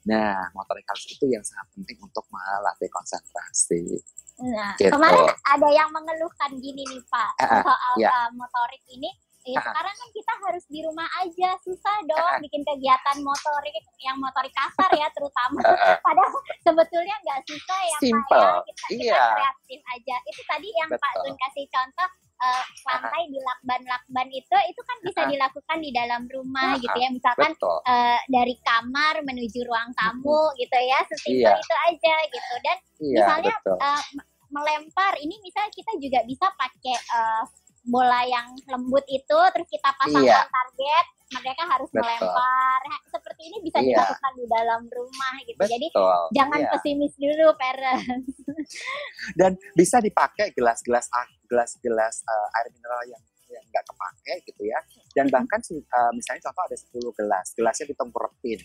[0.06, 3.98] Nah, motorik halus itu yang sangat penting untuk melatih konsentrasi.
[4.38, 4.94] Nah, gitu.
[4.94, 8.10] kemarin ada yang mengeluhkan gini nih Pak, uh, soal ya.
[8.14, 9.10] uh, motorik ini
[9.46, 14.50] ya sekarang kan kita harus di rumah aja susah dong bikin kegiatan motorik yang motorik
[14.50, 15.62] kasar ya terutama
[16.02, 16.34] padahal
[16.66, 18.26] sebetulnya nggak susah ya Simple.
[18.26, 19.14] Pak ya kita, iya.
[19.14, 21.02] kita kreatif aja itu tadi yang Betul.
[21.06, 22.08] Pak Tun kasih contoh
[22.44, 27.52] uh, lantai di lakban-lakban itu itu kan bisa dilakukan di dalam rumah gitu ya misalkan
[27.62, 31.60] uh, dari kamar menuju ruang tamu gitu ya sesimpel iya.
[31.60, 34.02] itu aja gitu dan iya, misalnya uh,
[34.52, 37.44] melempar ini misalnya kita juga bisa pakai uh,
[37.86, 40.50] bola yang lembut itu terus kita pasangkan iya.
[40.50, 42.02] target mereka harus Betul.
[42.02, 42.80] melempar
[43.36, 43.88] seperti ini bisa iya.
[43.92, 45.72] dilakukan di dalam rumah gitu Betul.
[45.76, 45.86] jadi
[46.32, 46.70] jangan iya.
[46.72, 48.32] pesimis dulu parents
[49.40, 51.12] dan bisa dipakai gelas-gelas
[51.44, 53.22] gelas-gelas uh, air mineral yang
[53.52, 54.80] yang nggak kepake gitu ya
[55.12, 58.60] dan bahkan uh, misalnya contoh ada 10 gelas gelasnya ditengkurepin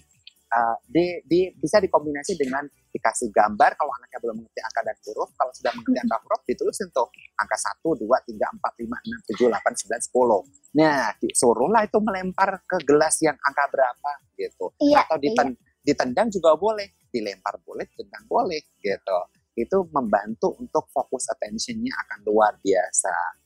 [0.51, 5.29] uh, di, di, bisa dikombinasi dengan dikasih gambar kalau anaknya belum mengerti angka dan huruf.
[5.39, 7.07] Kalau sudah mengerti angka huruf, ditulis untuk
[7.39, 10.43] angka 1, 2, 3, 4, 5, 6, 7, 8,
[10.75, 10.79] 9, 10.
[10.79, 14.65] Nah, disuruhlah itu melempar ke gelas yang angka berapa gitu.
[14.83, 15.83] Iya, Atau diten, iya.
[15.87, 19.19] ditendang juga boleh, dilempar boleh, ditendang boleh gitu.
[19.55, 23.40] Itu membantu untuk fokus attentionnya akan luar biasa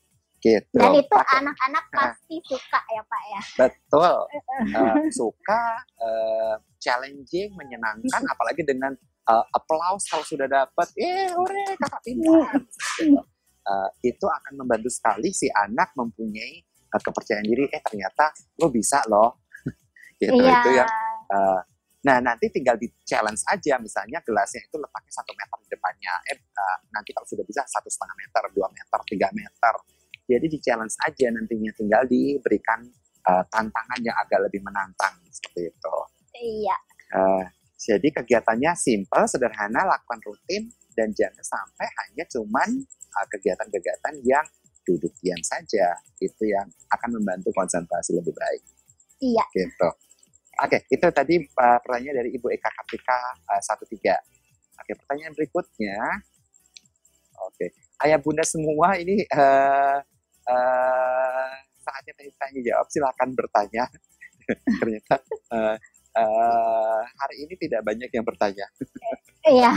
[0.46, 0.78] gitu.
[0.78, 3.42] Dan itu anak-anak pasti suka ya Pak ya.
[3.66, 4.14] Betul,
[4.78, 5.64] uh, suka,
[5.98, 8.94] uh, challenging, menyenangkan, apalagi dengan
[9.26, 12.62] uh, applause kalau sudah dapat, eh, ore kakak pintar.
[13.02, 13.18] gitu.
[13.66, 16.62] uh, itu akan membantu sekali si anak mempunyai
[16.94, 17.66] uh, kepercayaan diri.
[17.74, 18.30] Eh ternyata
[18.62, 19.50] lo bisa loh.
[20.22, 20.62] gitu iya.
[20.62, 20.86] itu ya.
[21.26, 21.62] Uh,
[22.06, 26.14] Nah, nanti tinggal di challenge aja, misalnya gelasnya itu letaknya satu meter di depannya.
[26.30, 29.74] Eh, uh, nanti kalau sudah bisa satu setengah meter, dua meter, tiga meter.
[30.26, 32.82] Jadi di challenge aja nantinya tinggal diberikan
[33.30, 35.96] uh, tantangan yang agak lebih menantang seperti itu.
[36.36, 36.78] Iya.
[37.14, 37.46] Uh,
[37.78, 42.70] jadi kegiatannya simple, sederhana, lakukan rutin dan jangan sampai hanya cuman
[43.14, 44.46] uh, kegiatan-kegiatan yang
[44.86, 45.94] duduk diam saja.
[46.18, 48.64] Itu yang akan membantu konsentrasi lebih baik.
[49.22, 49.46] Iya.
[49.54, 49.90] Gitu.
[50.56, 53.20] Oke, itu tadi uh, pertanyaan dari Ibu Eka Kartika
[53.52, 53.92] uh, 13.
[54.80, 56.00] Oke, pertanyaan berikutnya.
[57.44, 57.76] Oke,
[58.08, 60.00] ayah bunda semua ini uh,
[60.50, 61.50] uh,
[61.82, 63.84] saatnya tanya jawab silahkan bertanya.
[64.82, 65.16] Ternyata
[65.54, 65.76] uh,
[66.16, 68.66] uh, hari ini tidak banyak yang bertanya.
[69.46, 69.72] Iya.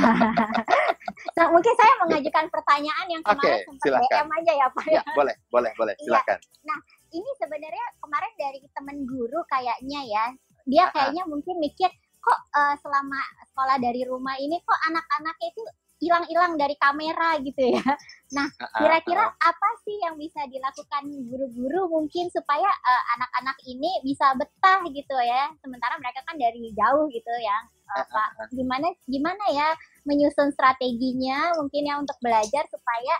[1.36, 4.10] Nah, mungkin saya mengajukan pertanyaan yang kemarin okay, sempat silakan.
[4.12, 4.84] DM aja ya pak.
[4.88, 6.04] Ya, boleh boleh boleh iya.
[6.04, 6.38] silakan.
[6.66, 6.78] Nah
[7.12, 10.24] ini sebenarnya kemarin dari teman guru kayaknya ya
[10.68, 11.88] dia kayaknya mungkin mikir
[12.20, 15.62] kok uh, selama sekolah dari rumah ini kok anak-anaknya itu
[15.98, 17.84] hilang-hilang dari kamera gitu ya.
[18.28, 18.44] Nah,
[18.76, 25.16] kira-kira apa sih yang bisa dilakukan guru-guru mungkin supaya uh, anak-anak ini bisa betah gitu
[25.18, 25.50] ya.
[25.64, 27.58] Sementara mereka kan dari jauh gitu ya.
[27.88, 29.72] Uh, Pak, gimana gimana ya
[30.04, 33.14] menyusun strateginya mungkin ya untuk belajar supaya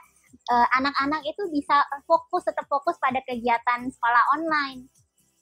[0.77, 4.89] anak-anak uh, itu bisa fokus tetap fokus pada kegiatan sekolah online.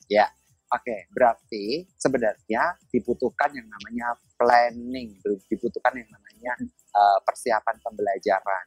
[0.07, 0.31] Ya,
[0.67, 5.15] Oke, okay, berarti sebenarnya dibutuhkan yang namanya planning,
[5.47, 6.59] dibutuhkan yang namanya
[6.97, 8.65] uh, persiapan pembelajaran.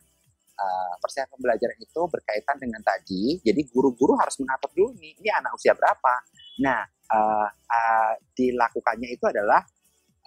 [0.59, 5.55] Uh, persiapan pembelajaran itu berkaitan dengan tadi, jadi guru-guru harus mengatur dulu nih, ini anak
[5.55, 6.13] usia berapa.
[6.59, 9.63] Nah, uh, uh, dilakukannya itu adalah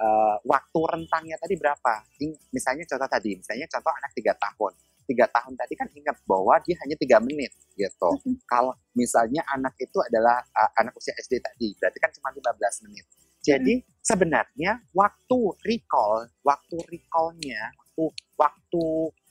[0.00, 1.94] uh, waktu rentangnya tadi berapa.
[2.48, 4.72] Misalnya contoh tadi, misalnya contoh anak tiga tahun
[5.06, 8.10] tiga tahun tadi kan ingat bahwa dia hanya tiga menit gitu.
[8.10, 8.46] Mm-hmm.
[8.46, 13.04] Kalau misalnya anak itu adalah uh, anak usia SD tadi, berarti kan cuma 15 menit.
[13.42, 14.02] Jadi mm-hmm.
[14.02, 18.04] sebenarnya waktu recall, waktu recallnya, waktu
[18.38, 18.84] waktu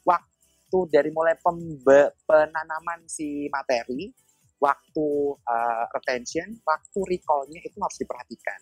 [0.06, 4.14] waktu dari mulai pembe, penanaman si materi,
[4.62, 8.60] waktu uh, retention, waktu recallnya itu harus diperhatikan.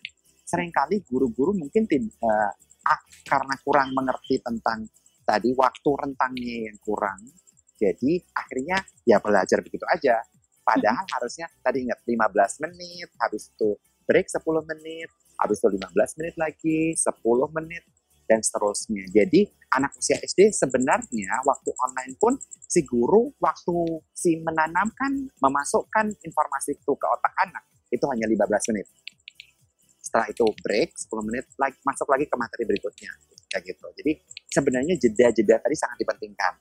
[0.48, 2.50] Seringkali guru-guru mungkin tidak uh,
[2.88, 4.88] ah, karena kurang mengerti tentang
[5.22, 7.20] tadi waktu rentangnya yang kurang.
[7.78, 10.20] Jadi akhirnya ya belajar begitu aja.
[10.60, 15.08] Padahal harusnya tadi ingat 15 menit, habis itu break 10 menit,
[15.40, 17.84] habis itu 15 menit lagi, 10 menit,
[18.30, 19.10] dan seterusnya.
[19.10, 23.74] Jadi anak usia SD sebenarnya waktu online pun si guru waktu
[24.14, 28.86] si menanamkan, memasukkan informasi itu ke otak anak, itu hanya 15 menit.
[29.98, 33.10] Setelah itu break 10 menit, lagi, masuk lagi ke materi berikutnya.
[33.50, 33.86] Kayak gitu.
[33.98, 34.12] Jadi
[34.46, 36.54] sebenarnya jeda-jeda tadi sangat dipentingkan.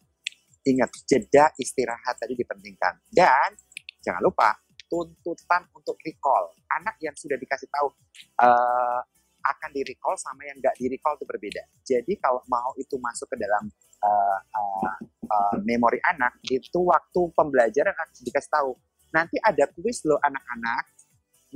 [0.66, 2.98] Ingat, jeda istirahat tadi dipentingkan.
[3.14, 3.54] Dan
[4.02, 4.58] jangan lupa
[4.90, 6.50] tuntutan untuk recall.
[6.82, 7.94] Anak yang sudah dikasih tahu
[8.42, 9.02] uh,
[9.50, 11.64] akan di recall sama yang nggak di recall itu berbeda.
[11.82, 13.66] Jadi kalau mau itu masuk ke dalam
[14.06, 14.94] uh, uh,
[15.26, 18.72] uh, memori anak, itu waktu pembelajaran akan dikasih tahu.
[19.10, 20.86] Nanti ada kuis loh anak-anak,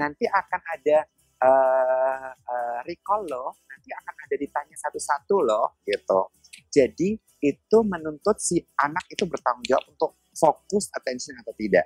[0.01, 0.97] nanti akan ada
[1.45, 6.33] uh, uh, recall loh, nanti akan ada ditanya satu-satu loh, gitu.
[6.73, 7.13] Jadi
[7.43, 11.85] itu menuntut si anak itu bertanggung jawab untuk fokus attention atau tidak.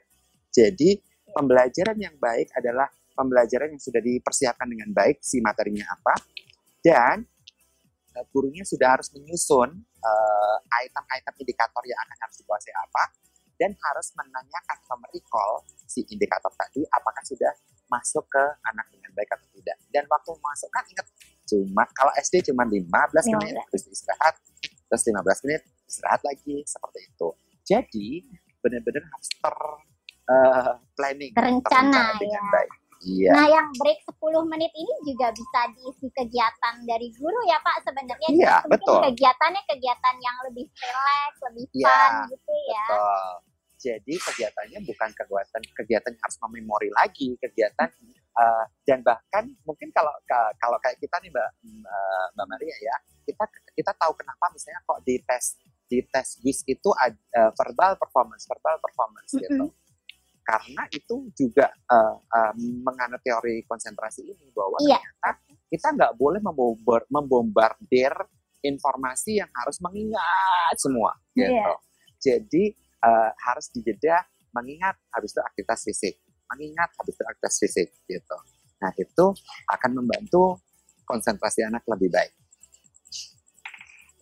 [0.54, 1.04] Jadi
[1.36, 2.88] pembelajaran yang baik adalah
[3.18, 6.14] pembelajaran yang sudah dipersiapkan dengan baik si materinya apa
[6.86, 7.26] dan
[8.14, 9.74] uh, gurunya sudah harus menyusun
[10.86, 13.04] item-item uh, indikator yang akan harus dikuasai apa
[13.58, 17.52] dan harus menanyakan atau merecall si indikator tadi apakah sudah
[17.88, 19.78] masuk ke anak dengan baik atau tidak.
[19.90, 21.08] Dan waktu memasukkan ingat
[21.48, 27.30] cuma kalau SD cuma 15 menit terus istirahat, terus 15 menit istirahat lagi seperti itu.
[27.64, 28.08] Jadi
[28.60, 29.56] benar-benar harus ter
[30.28, 32.52] uh, planning, terencana dengan ya.
[32.52, 32.72] baik.
[33.04, 33.32] Iya.
[33.34, 37.86] Nah, yang break 10 menit ini juga bisa diisi kegiatan dari guru ya, Pak.
[37.86, 39.00] Sebenarnya Iya, mungkin betul.
[39.12, 42.86] kegiatannya kegiatan yang lebih relax, lebih Iya, fun gitu ya.
[42.90, 43.30] Betul.
[43.78, 47.90] Jadi kegiatannya bukan kegiatan kegiatan yang harus memori lagi, kegiatan
[48.34, 50.10] uh, dan bahkan mungkin kalau
[50.58, 51.50] kalau kayak kita nih Mbak
[51.86, 53.46] uh, Mbak Maria ya, kita
[53.78, 58.50] kita tahu kenapa misalnya kok di tes di tes WIS itu ada uh, verbal performance,
[58.50, 59.46] verbal performance Mm-mm.
[59.46, 59.66] gitu.
[60.48, 64.96] Karena itu juga uh, uh, menganut teori konsentrasi ini bahwa Iya.
[64.96, 65.30] ternyata
[65.68, 68.16] kita nggak boleh membombar, membombardir
[68.64, 71.52] informasi yang harus mengingat semua gitu.
[71.52, 71.76] Iya.
[72.24, 72.64] Jadi
[73.04, 74.24] uh, harus dijeda
[74.56, 76.16] mengingat habis itu aktivitas fisik,
[76.56, 78.38] mengingat habis itu aktivitas fisik gitu.
[78.80, 79.26] Nah itu
[79.68, 80.64] akan membantu
[81.04, 82.32] konsentrasi anak lebih baik.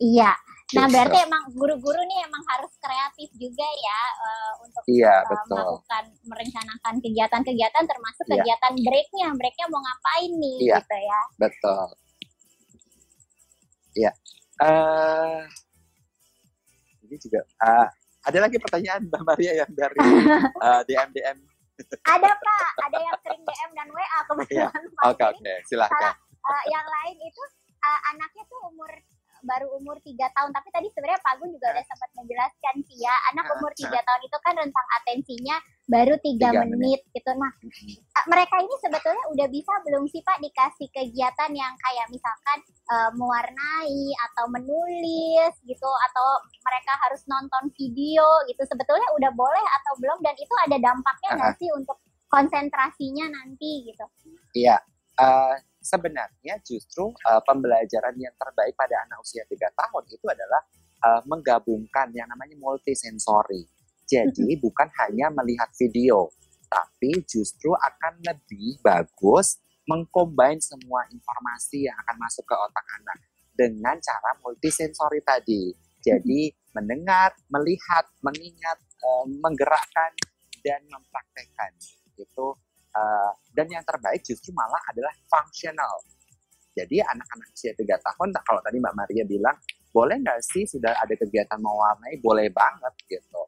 [0.02, 0.34] Iya.
[0.76, 5.56] Nah, berarti emang guru-guru nih emang harus kreatif juga ya eh, untuk Iya eh, betul.
[5.56, 8.34] melakukan merencanakan kegiatan-kegiatan termasuk Iya.
[8.36, 9.28] kegiatan breaknya.
[9.34, 10.76] Breaknya mau ngapain nih Iya.
[10.78, 11.22] gitu ya.
[11.38, 11.86] Betul.
[13.96, 14.12] Iya.
[14.58, 15.40] Eh,
[17.02, 17.88] ini juga eh,
[18.26, 20.00] ada lagi pertanyaan Mbak Maria yang dari
[20.68, 21.38] eh, DM DM.
[22.02, 25.04] Ada Pak, ada yang sering DM dan WA kebetulan Pak.
[25.08, 26.16] Oke oke silahkan.
[26.46, 27.44] eh, yang lain itu
[27.78, 28.92] eh, anaknya tuh umur
[29.46, 30.52] baru umur tiga tahun.
[30.52, 34.22] Tapi tadi sebenarnya Pak Gun juga udah sempat menjelaskan sih ya anak umur tiga tahun
[34.26, 37.32] itu kan rentang atensinya baru tiga Tiga menit gitu.
[37.38, 42.58] Nah eh, mereka ini sebetulnya udah bisa belum sih Pak dikasih kegiatan yang kayak misalkan
[42.66, 46.28] eh, mewarnai atau menulis gitu atau
[46.66, 48.62] mereka harus nonton video gitu.
[48.66, 54.06] Sebetulnya udah boleh atau belum dan itu ada dampaknya nggak sih untuk konsentrasinya nanti gitu?
[54.58, 54.82] Iya.
[55.16, 55.56] Eh,
[55.86, 60.62] sebenarnya justru eh, pembelajaran yang terbaik pada anak usia 3 tahun itu adalah
[61.06, 63.70] eh, menggabungkan yang namanya multisensori.
[64.06, 66.30] Jadi bukan hanya melihat video,
[66.70, 73.18] tapi justru akan lebih bagus mengcombine semua informasi yang akan masuk ke otak anak
[73.54, 75.74] dengan cara multisensori tadi.
[76.02, 80.12] Jadi mendengar, melihat, mengingat, eh, menggerakkan
[80.62, 81.72] dan mempraktekkan.
[82.18, 82.58] Itu
[82.96, 86.00] Uh, dan yang terbaik justru malah adalah fungsional.
[86.76, 89.56] Jadi anak-anak usia 3 tahun, nah, kalau tadi Mbak Maria bilang,
[89.96, 92.20] boleh nggak sih sudah ada kegiatan mewarnai?
[92.20, 93.42] Boleh banget gitu.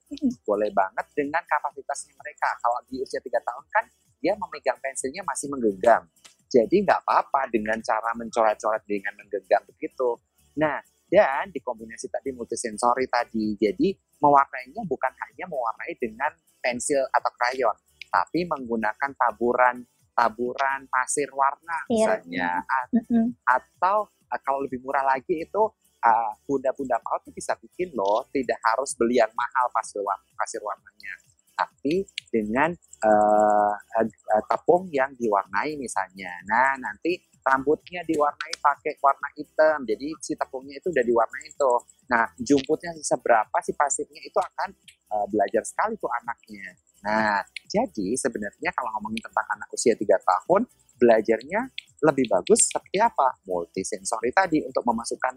[0.47, 2.47] Boleh banget dengan kapasitasnya mereka.
[2.63, 3.85] Kalau di usia 3 tahun kan
[4.23, 6.07] dia memegang pensilnya masih menggenggam.
[6.47, 10.15] Jadi nggak apa-apa dengan cara mencoret-coret dengan menggenggam begitu.
[10.55, 10.79] Nah,
[11.11, 13.59] dan dikombinasi tadi multisensori tadi.
[13.59, 13.91] Jadi
[14.23, 16.31] mewarnainya bukan hanya mewarnai dengan
[16.63, 17.75] pensil atau krayon,
[18.07, 21.93] tapi menggunakan taburan taburan pasir warna Iya.
[21.93, 22.49] misalnya.
[22.65, 23.25] A- Mm-mm.
[23.45, 25.61] atau uh, kalau lebih murah lagi itu
[26.01, 30.57] uh, bunda-bunda PAUD tuh bisa bikin loh tidak harus beli yang mahal pasir warna pasir
[30.65, 31.13] warnanya.
[31.53, 32.69] Tapi dengan
[33.05, 36.29] uh, uh, uh, tepung yang diwarnai misalnya.
[36.49, 41.77] Nah nanti rambutnya diwarnai pakai warna hitam jadi si tepungnya itu udah diwarnai tuh.
[42.09, 44.69] Nah jumputnya seberapa si pasirnya itu akan
[45.13, 46.73] uh, belajar sekali tuh anaknya.
[47.05, 50.61] Nah jadi sebenarnya kalau ngomongin tentang anak usia 3 tahun
[50.97, 51.61] belajarnya
[52.07, 53.37] lebih bagus seperti apa?
[53.45, 55.33] Multisensori tadi untuk memasukkan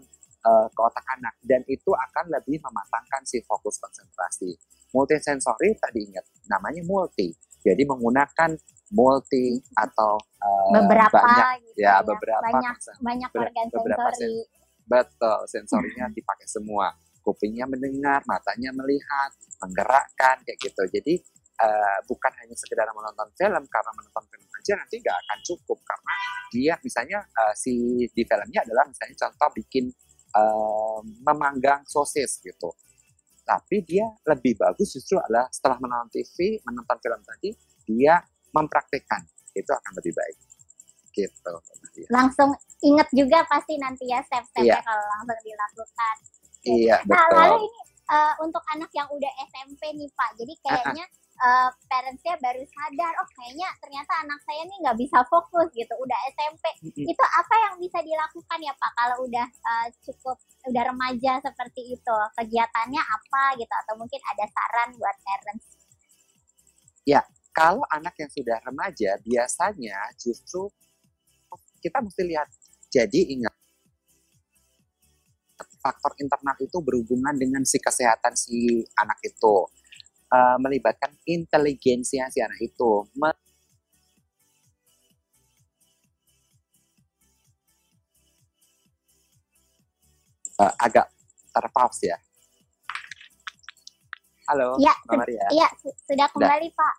[0.47, 1.35] uh, ke otak anak.
[1.43, 4.55] Dan itu akan lebih mematangkan si fokus konsentrasi.
[4.95, 7.33] Multisensori tadi ingat namanya multi.
[7.61, 8.57] Jadi menggunakan
[8.91, 11.63] multi atau uh, beberapa banyak.
[11.71, 14.43] gitu ya beberapa banyak banyak organ beberapa sensori
[14.83, 16.91] betul sensorinya dipakai semua.
[17.21, 19.29] Kupingnya mendengar matanya melihat
[19.61, 20.83] menggerakkan kayak gitu.
[20.89, 21.21] Jadi
[21.61, 26.13] eh, bukan hanya sekedar menonton film karena menonton film aja nanti nggak akan cukup karena
[26.49, 27.73] dia misalnya eh, si
[28.09, 29.85] di filmnya adalah misalnya contoh bikin
[30.31, 32.69] eh, memanggang sosis gitu.
[33.41, 37.49] Tapi dia lebih bagus justru adalah setelah menonton TV menonton film tadi
[37.85, 38.15] dia
[38.53, 39.21] mempraktekkan.
[39.51, 40.37] Itu akan lebih baik.
[41.11, 41.53] Gitu
[42.07, 44.81] langsung inget juga pasti nanti ya step-stepnya Iya.
[44.81, 46.15] kalau langsung dilakukan.
[46.63, 47.35] Iya Nah, betul.
[47.35, 47.79] lalu ini
[48.11, 51.05] eh, untuk anak yang udah SMP nih Pak, jadi kayaknya
[51.41, 56.19] eh, parentsnya baru sadar, oh kayaknya ternyata anak saya nih nggak bisa fokus gitu, udah
[56.37, 56.63] SMP.
[57.01, 60.37] Itu apa yang bisa dilakukan ya Pak kalau udah eh, cukup
[60.69, 62.17] udah remaja seperti itu?
[62.37, 63.73] Kegiatannya apa gitu?
[63.85, 65.81] Atau mungkin ada saran buat parents?
[67.51, 70.71] kalau anak yang sudah remaja biasanya justru
[71.83, 72.47] kita mesti lihat
[72.87, 73.53] jadi ingat
[75.81, 79.67] faktor internal itu berhubungan dengan si kesehatan si anak itu
[80.31, 83.03] Eh, melibatkan inteligensia si anak itu.
[90.55, 91.11] Eh, agak
[91.51, 92.15] terpause ya.
[94.47, 95.45] Halo Ya, Mbak Maria.
[95.51, 96.95] Iya, su- sudah kembali Pak.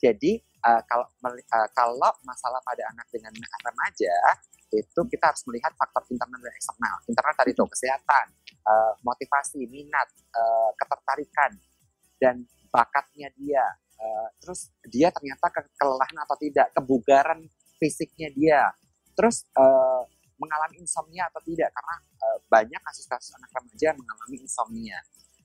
[0.00, 4.12] Jadi uh, kalau uh, kalau masalah pada anak dengan remaja
[4.72, 6.96] itu kita harus melihat faktor internal dan eksternal.
[7.08, 8.26] Internal tadi itu kesehatan,
[8.64, 11.52] uh, motivasi, minat, uh, ketertarikan
[12.20, 13.64] dan bakatnya dia.
[13.96, 17.48] Uh, terus dia ternyata ke- kelelahan atau tidak, kebugaran
[17.80, 18.60] fisiknya dia.
[19.16, 20.04] Terus uh,
[20.36, 24.98] mengalami insomnia atau tidak karena uh, banyak kasus-kasus anak remaja yang mengalami insomnia.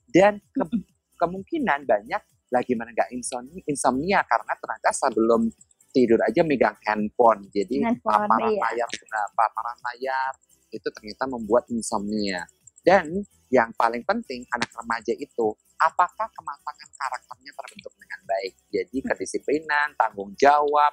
[0.04, 0.84] Dan ke-
[1.16, 5.48] kemungkinan banyak lagi mana nggak insomnia, insomnia karena ternyata sebelum
[5.92, 8.60] tidur aja megang handphone jadi Handphone, paparan iya.
[8.64, 8.88] layar
[9.36, 10.32] paparan layar
[10.72, 12.48] itu ternyata membuat insomnia
[12.82, 13.06] dan
[13.52, 15.46] yang paling penting anak remaja itu
[15.78, 18.54] apakah kematangan karakternya terbentuk dengan baik?
[18.70, 20.92] Jadi kedisiplinan tanggung jawab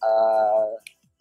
[0.00, 0.74] eh,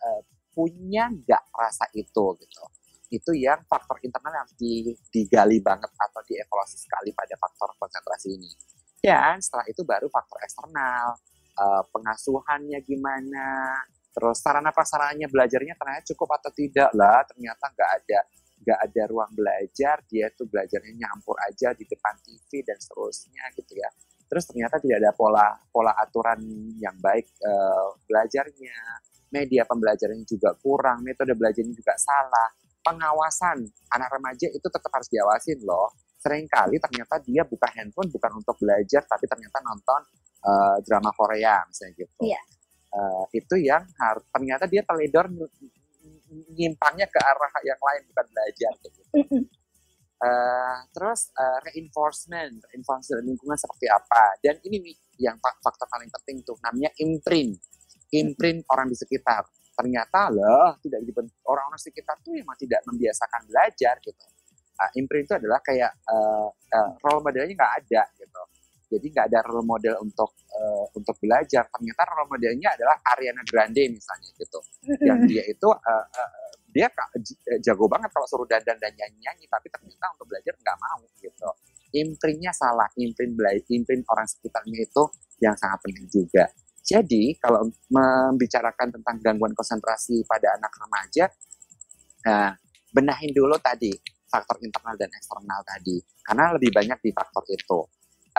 [0.04, 2.64] eh, punya nggak rasa itu gitu.
[3.10, 8.52] Itu yang faktor internal yang di- digali banget atau dievaluasi sekali pada faktor konsentrasi ini.
[9.00, 11.16] Dan setelah itu baru faktor eksternal,
[11.54, 13.78] eh, pengasuhannya gimana,
[14.12, 16.90] terus sarana prasarannya belajarnya ternyata cukup atau tidak?
[16.98, 18.20] Lah, ternyata nggak ada
[18.60, 23.80] nggak ada ruang belajar, dia tuh belajarnya nyampur aja di depan TV dan seterusnya gitu
[23.80, 23.90] ya.
[24.30, 26.40] Terus ternyata tidak ada pola pola aturan
[26.78, 28.78] yang baik eh, belajarnya,
[29.34, 32.50] media pembelajarannya juga kurang, metode belajarnya juga salah,
[32.84, 38.44] pengawasan anak remaja itu tetap harus diawasin loh sering kali ternyata dia buka handphone bukan
[38.44, 40.02] untuk belajar tapi ternyata nonton
[40.44, 42.22] eh, drama Korea misalnya gitu.
[42.28, 42.42] Iya.
[42.90, 45.32] Eh, itu yang harus ternyata dia teledor
[46.30, 49.02] nyimpangnya ke arah yang lain bukan belajar gitu.
[50.20, 54.36] Eh, terus eh, reinforcement, reinforcement lingkungan seperti apa?
[54.44, 57.56] Dan ini nih yang fa- faktor paling penting tuh namanya imprint,
[58.12, 59.48] imprint orang di sekitar.
[59.72, 64.26] Ternyata loh tidak dibentuk orang-orang sekitar tuh emang tidak membiasakan belajar gitu.
[64.80, 68.44] Uh, imprint itu adalah kayak uh, uh, role modelnya nggak ada gitu.
[68.90, 71.70] Jadi nggak ada role model untuk uh, untuk belajar.
[71.70, 74.60] Ternyata role modelnya adalah Ariana Grande misalnya gitu.
[75.06, 76.88] Yang dia itu uh, uh, dia
[77.62, 81.50] jago banget kalau suruh dandan dan nyanyi-nyanyi tapi ternyata untuk belajar nggak mau gitu.
[81.90, 85.04] Imprintnya salah imprint belajar imprint orang sekitarnya itu
[85.42, 86.46] yang sangat penting juga.
[86.86, 91.26] Jadi kalau membicarakan tentang gangguan konsentrasi pada anak remaja
[92.26, 92.54] nah,
[92.94, 93.94] benahin dulu tadi
[94.30, 95.98] faktor internal dan eksternal tadi.
[96.22, 97.80] Karena lebih banyak di faktor itu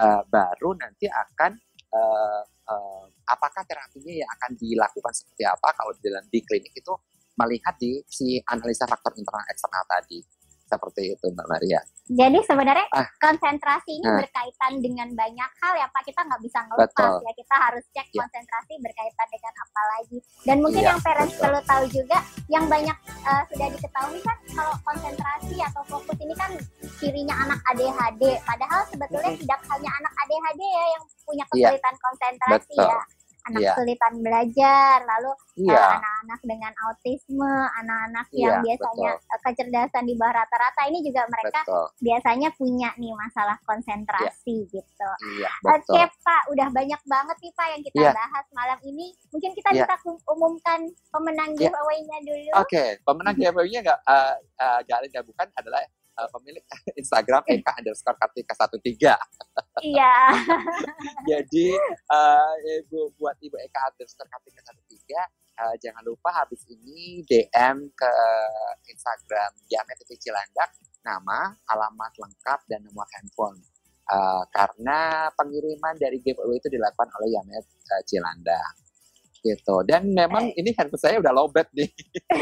[0.00, 1.52] Eh, baru nanti akan
[1.92, 2.42] eh,
[2.72, 5.68] eh, apakah terapinya yang akan dilakukan seperti apa.
[5.76, 6.92] Kalau di dalam di klinik itu
[7.36, 10.24] melihat di si analisa faktor internal eksternal tadi
[10.70, 11.80] seperti itu Mbak Maria.
[12.06, 13.06] Jadi sebenarnya Ah.
[13.18, 14.18] konsentrasi ini Ah.
[14.18, 16.02] berkaitan dengan banyak hal ya Pak.
[16.04, 17.26] Kita nggak bisa ngelepas Betul.
[17.26, 17.32] ya.
[17.34, 18.18] Kita harus cek Ya.
[18.22, 20.18] konsentrasi berkaitan dengan apa lagi.
[20.40, 21.42] Dan mungkin Iya, yang parents betul.
[21.44, 26.50] perlu tahu juga, yang banyak eh, sudah diketahui kan kalau konsentrasi atau fokus ini kan
[26.96, 28.22] cirinya anak ADHD.
[28.42, 29.42] Padahal sebetulnya Mm-mm.
[29.44, 31.68] tidak hanya anak ADHD ya yang punya Iya.
[31.68, 32.86] kesulitan konsentrasi Betul.
[32.86, 33.00] ya.
[33.48, 33.72] Anak Iya.
[33.72, 40.14] kesulitan belajar, lalu eh, Iya, anak-anak dengan autisme, anak-anak Iya, yang biasanya eh, kecerdasan di
[40.16, 41.86] bawah rata-rata ini juga mereka betul.
[42.04, 45.10] biasanya punya nih masalah konsentrasi gitu.
[45.40, 46.20] Iya, Oke betul.
[46.24, 48.12] Pak, udah banyak banget nih Pak yang kita Iya.
[48.12, 49.06] bahas malam ini.
[49.32, 49.84] Mungkin kita Iya.
[49.88, 49.94] bisa
[50.28, 50.80] umumkan
[51.12, 51.68] pemenang Iya.
[51.68, 52.50] giveaway-nya dulu.
[52.60, 54.80] Oke, pemenang giveaway-nya nggak uh, uh,
[55.24, 55.80] bukan adalah
[56.16, 56.64] uh, pemilik
[57.00, 59.14] Instagram Eka underscore Kartika 13.
[59.84, 60.14] Iya.
[61.30, 61.66] Jadi
[62.10, 68.14] uh, ibu buat ibu Eka underscore Kartika 13 uh, jangan lupa habis ini DM ke
[68.88, 73.60] Instagram Jamet Cilandak nama, alamat lengkap dan nomor handphone.
[74.10, 78.89] Uh, karena pengiriman dari giveaway itu dilakukan oleh Yamet uh, Cilandak
[79.40, 79.76] gitu.
[79.88, 80.60] Dan memang eh.
[80.60, 81.88] ini handphone saya udah lowbat nih.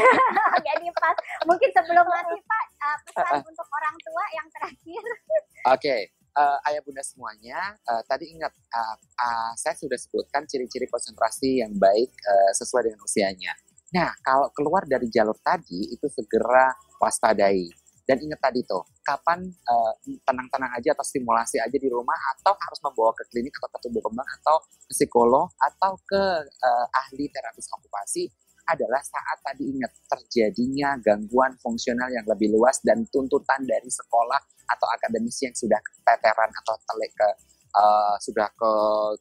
[0.67, 1.15] Jadi pas
[1.47, 5.03] mungkin sebelum mati pak uh, pesan uh, untuk orang tua yang terakhir.
[5.09, 6.01] Oke okay.
[6.35, 11.75] uh, ayah bunda semuanya uh, tadi ingat uh, uh, saya sudah sebutkan ciri-ciri konsentrasi yang
[11.75, 13.53] baik uh, sesuai dengan usianya.
[13.95, 17.78] Nah kalau keluar dari jalur tadi itu segera waspadai
[18.09, 19.37] dan ingat tadi tuh, kapan
[19.69, 19.93] uh,
[20.25, 24.01] tenang-tenang aja atau stimulasi aja di rumah atau harus membawa ke klinik atau ke tumbuh
[24.01, 28.25] kembang atau ke psikolog atau ke uh, ahli terapis okupasi
[28.65, 34.41] adalah saat tadi ingat terjadinya gangguan fungsional yang lebih luas dan tuntutan dari sekolah
[34.73, 37.29] atau akademisi yang sudah keteteran atau tele ke
[37.77, 38.71] uh, sudah ke,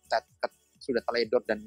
[0.08, 0.48] ke
[0.80, 1.60] sudah teledor dan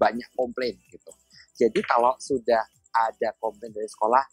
[0.00, 1.12] banyak komplain gitu.
[1.60, 2.64] Jadi kalau sudah
[2.96, 4.24] ada komplain dari sekolah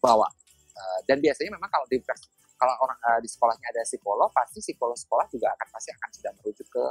[0.00, 0.28] bawa
[0.74, 2.02] Eh, dan biasanya memang kalau di
[2.54, 6.32] kalau orang uh, di sekolahnya ada psikolog pasti psikolog sekolah juga akan pasti akan sudah
[6.38, 6.84] merujuk ke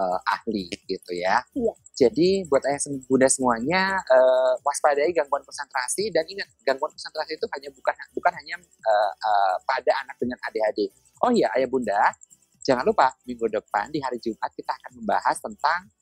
[0.00, 1.44] uh, ahli gitu ya.
[1.52, 1.72] Iya.
[1.96, 7.68] Jadi buat ayah bunda semuanya uh, waspadai gangguan konsentrasi dan ingat gangguan konsentrasi itu hanya
[7.76, 10.88] bukan bukan hanya uh, uh, pada anak dengan ADHD.
[11.22, 12.00] Oh iya ayah bunda,
[12.64, 15.92] jangan lupa minggu depan di hari Jumat kita akan membahas tentang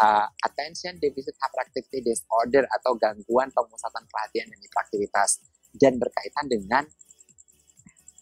[0.00, 5.44] uh, attention deficit hyperactivity disorder atau gangguan pemusatan perhatian dan hiperaktivitas
[5.76, 6.84] dan berkaitan dengan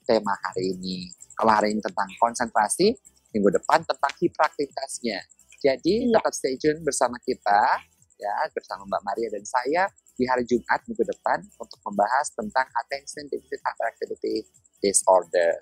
[0.06, 1.10] tema hari ini.
[1.34, 2.94] Kalau hari ini tentang konsentrasi,
[3.32, 5.18] minggu depan tentang hiperaktivitasnya.
[5.60, 6.12] Jadi iya.
[6.18, 7.84] tetap stay tune bersama kita
[8.20, 9.82] ya bersama Mbak Maria dan saya
[10.16, 14.44] di hari Jumat minggu depan untuk membahas tentang attention deficit hyperactivity
[14.84, 15.56] disorder.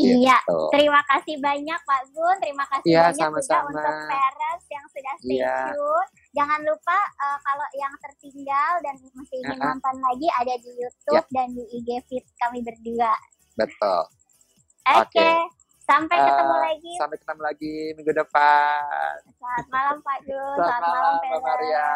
[0.00, 0.58] Iya, gitu.
[0.72, 3.68] terima kasih banyak Pak Gun, terima kasih ya, banyak sama-sama.
[3.68, 5.56] juga untuk parents yang sudah stay ya.
[5.68, 6.08] tune.
[6.32, 9.68] Jangan lupa uh, kalau yang tertinggal dan masih ingin uh-huh.
[9.68, 11.36] nonton lagi ada di YouTube ya.
[11.36, 13.12] dan di IG Fit kami berdua.
[13.60, 14.02] Betul.
[14.88, 15.12] Oke.
[15.12, 15.28] Okay.
[15.28, 15.36] Okay.
[15.82, 16.92] Sampai uh, ketemu lagi.
[16.96, 19.12] Sampai ketemu lagi minggu depan.
[19.28, 20.56] Selamat malam Pak Gun.
[20.56, 21.88] Selamat, Selamat malam Mbak Maria.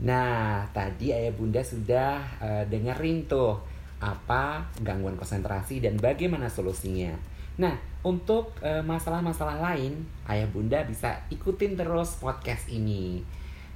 [0.00, 3.69] Nah, tadi ayah bunda sudah uh, dengerin tuh
[4.00, 7.12] apa gangguan konsentrasi dan bagaimana solusinya.
[7.60, 13.20] Nah, untuk masalah masalah-masalah lain, ayah bunda bisa ikutin terus podcast ini.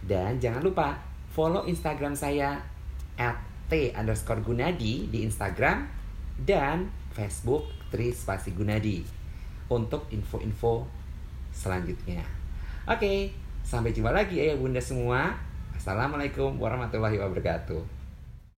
[0.00, 0.96] Dan jangan lupa
[1.28, 2.56] follow Instagram saya
[3.20, 3.36] at
[3.74, 5.90] underscore gunadi di Instagram
[6.38, 9.02] dan Facebook Tri Spasi Gunadi
[9.66, 10.86] untuk info-info
[11.50, 12.22] selanjutnya.
[12.86, 13.34] Oke,
[13.66, 15.34] sampai jumpa lagi ayah bunda semua.
[15.74, 17.93] Assalamualaikum warahmatullahi wabarakatuh.